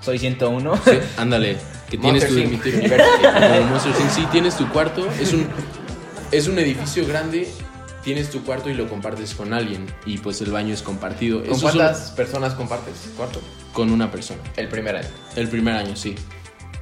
soy 0.00 0.18
101. 0.20 0.76
Sí, 0.76 0.92
ándale, 1.16 1.56
que 1.90 1.98
tienes 1.98 2.24
tu 2.28 2.34
dormitorio. 2.36 2.82
Monster. 3.68 3.92
Sí, 4.14 4.24
tienes 4.30 4.56
tu 4.56 4.68
cuarto, 4.68 5.08
es 5.20 5.32
un, 5.32 5.48
es 6.30 6.46
un 6.46 6.56
edificio 6.60 7.04
grande, 7.04 7.48
tienes 8.04 8.30
tu 8.30 8.44
cuarto 8.44 8.70
y 8.70 8.74
lo 8.74 8.88
compartes 8.88 9.34
con 9.34 9.52
alguien, 9.52 9.86
y 10.06 10.18
pues 10.18 10.40
el 10.40 10.52
baño 10.52 10.72
es 10.72 10.82
compartido. 10.82 11.42
¿con 11.42 11.50
Eso 11.50 11.62
cuántas 11.62 12.12
personas 12.12 12.54
compartes 12.54 13.10
cuarto? 13.16 13.40
con 13.72 13.90
una 13.90 14.08
persona. 14.08 14.40
El 14.56 14.68
primer 14.68 14.94
año. 14.94 15.08
El 15.34 15.48
primer 15.48 15.74
año, 15.74 15.96
sí. 15.96 16.14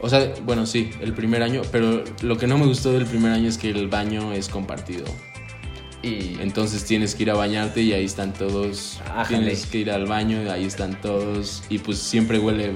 O 0.02 0.08
sea, 0.08 0.32
bueno, 0.44 0.66
sí, 0.66 0.90
el 1.00 1.12
primer 1.14 1.42
año, 1.42 1.62
pero 1.70 2.02
lo 2.22 2.36
que 2.36 2.46
no 2.48 2.58
me 2.58 2.66
gustó 2.66 2.92
del 2.92 3.06
primer 3.06 3.32
año 3.32 3.48
es 3.48 3.56
que 3.56 3.70
el 3.70 3.86
baño 3.88 4.32
es 4.32 4.48
compartido. 4.48 5.04
Y 6.02 6.36
Entonces 6.40 6.84
tienes 6.84 7.14
que 7.14 7.22
ir 7.22 7.30
a 7.30 7.34
bañarte 7.34 7.80
y 7.80 7.92
ahí 7.92 8.04
están 8.04 8.32
todos. 8.32 9.00
Ájale. 9.14 9.38
Tienes 9.38 9.66
que 9.66 9.78
ir 9.78 9.90
al 9.92 10.06
baño 10.06 10.42
y 10.42 10.48
ahí 10.48 10.64
están 10.64 11.00
todos. 11.00 11.62
Y 11.68 11.78
pues 11.78 11.98
siempre 11.98 12.40
huele 12.40 12.72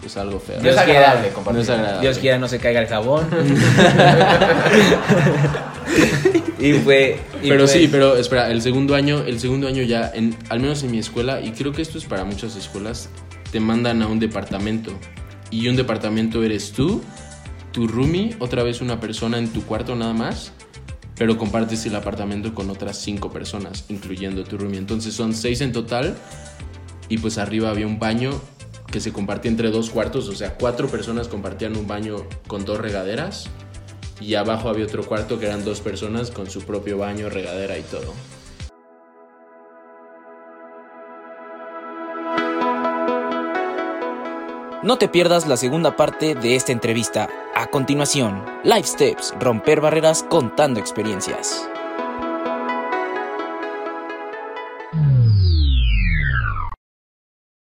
pues 0.00 0.16
algo 0.16 0.38
feo. 0.38 0.54
no 0.56 0.60
es 0.60 0.62
Dios 0.62 0.76
agradable 0.78 1.20
quiera. 1.22 1.34
compartir. 1.34 1.56
No 1.56 1.62
es 1.62 1.70
agradable. 1.70 2.00
Dios 2.02 2.18
quiera 2.18 2.38
no 2.38 2.46
se 2.48 2.58
caiga 2.60 2.80
el 2.80 2.86
jabón. 2.86 3.26
y 6.60 6.72
fue. 6.74 7.18
y 7.42 7.48
Pero 7.48 7.60
pues- 7.64 7.70
sí, 7.72 7.88
pero 7.90 8.16
espera, 8.16 8.50
el 8.50 8.62
segundo 8.62 8.94
año, 8.94 9.20
el 9.26 9.40
segundo 9.40 9.66
año 9.66 9.82
ya, 9.82 10.10
en, 10.14 10.36
al 10.48 10.60
menos 10.60 10.82
en 10.82 10.90
mi 10.92 10.98
escuela, 10.98 11.40
y 11.40 11.52
creo 11.52 11.72
que 11.72 11.82
esto 11.82 11.98
es 11.98 12.04
para 12.04 12.24
muchas 12.24 12.56
escuelas, 12.56 13.08
te 13.50 13.60
mandan 13.60 14.02
a 14.02 14.06
un 14.06 14.18
departamento. 14.20 14.92
Y 15.50 15.68
un 15.68 15.76
departamento 15.76 16.42
eres 16.42 16.72
tú 16.72 17.02
tu 17.72 17.86
roomie, 17.86 18.34
otra 18.38 18.62
vez 18.62 18.80
una 18.80 19.00
persona 19.00 19.38
en 19.38 19.48
tu 19.52 19.64
cuarto 19.64 19.94
nada 19.94 20.12
más, 20.12 20.52
pero 21.16 21.38
compartes 21.38 21.86
el 21.86 21.94
apartamento 21.94 22.54
con 22.54 22.70
otras 22.70 22.98
cinco 22.98 23.30
personas, 23.30 23.84
incluyendo 23.88 24.44
tu 24.44 24.58
roomie. 24.58 24.78
Entonces 24.78 25.14
son 25.14 25.34
seis 25.34 25.60
en 25.60 25.72
total 25.72 26.16
y 27.08 27.18
pues 27.18 27.38
arriba 27.38 27.70
había 27.70 27.86
un 27.86 27.98
baño 27.98 28.32
que 28.90 29.00
se 29.00 29.12
compartía 29.12 29.50
entre 29.50 29.70
dos 29.70 29.90
cuartos, 29.90 30.28
o 30.28 30.34
sea, 30.34 30.56
cuatro 30.56 30.88
personas 30.88 31.28
compartían 31.28 31.76
un 31.76 31.86
baño 31.86 32.16
con 32.48 32.64
dos 32.64 32.78
regaderas 32.78 33.48
y 34.20 34.34
abajo 34.34 34.68
había 34.68 34.84
otro 34.84 35.04
cuarto 35.04 35.38
que 35.38 35.46
eran 35.46 35.64
dos 35.64 35.80
personas 35.80 36.30
con 36.30 36.50
su 36.50 36.62
propio 36.62 36.98
baño, 36.98 37.28
regadera 37.28 37.78
y 37.78 37.82
todo. 37.82 38.12
No 44.82 44.96
te 44.96 45.08
pierdas 45.08 45.46
la 45.46 45.58
segunda 45.58 45.94
parte 45.94 46.34
de 46.34 46.56
esta 46.56 46.72
entrevista. 46.72 47.28
A 47.54 47.66
continuación, 47.66 48.42
Life 48.64 48.84
Steps, 48.84 49.34
romper 49.38 49.82
barreras 49.82 50.22
contando 50.22 50.80
experiencias. 50.80 51.68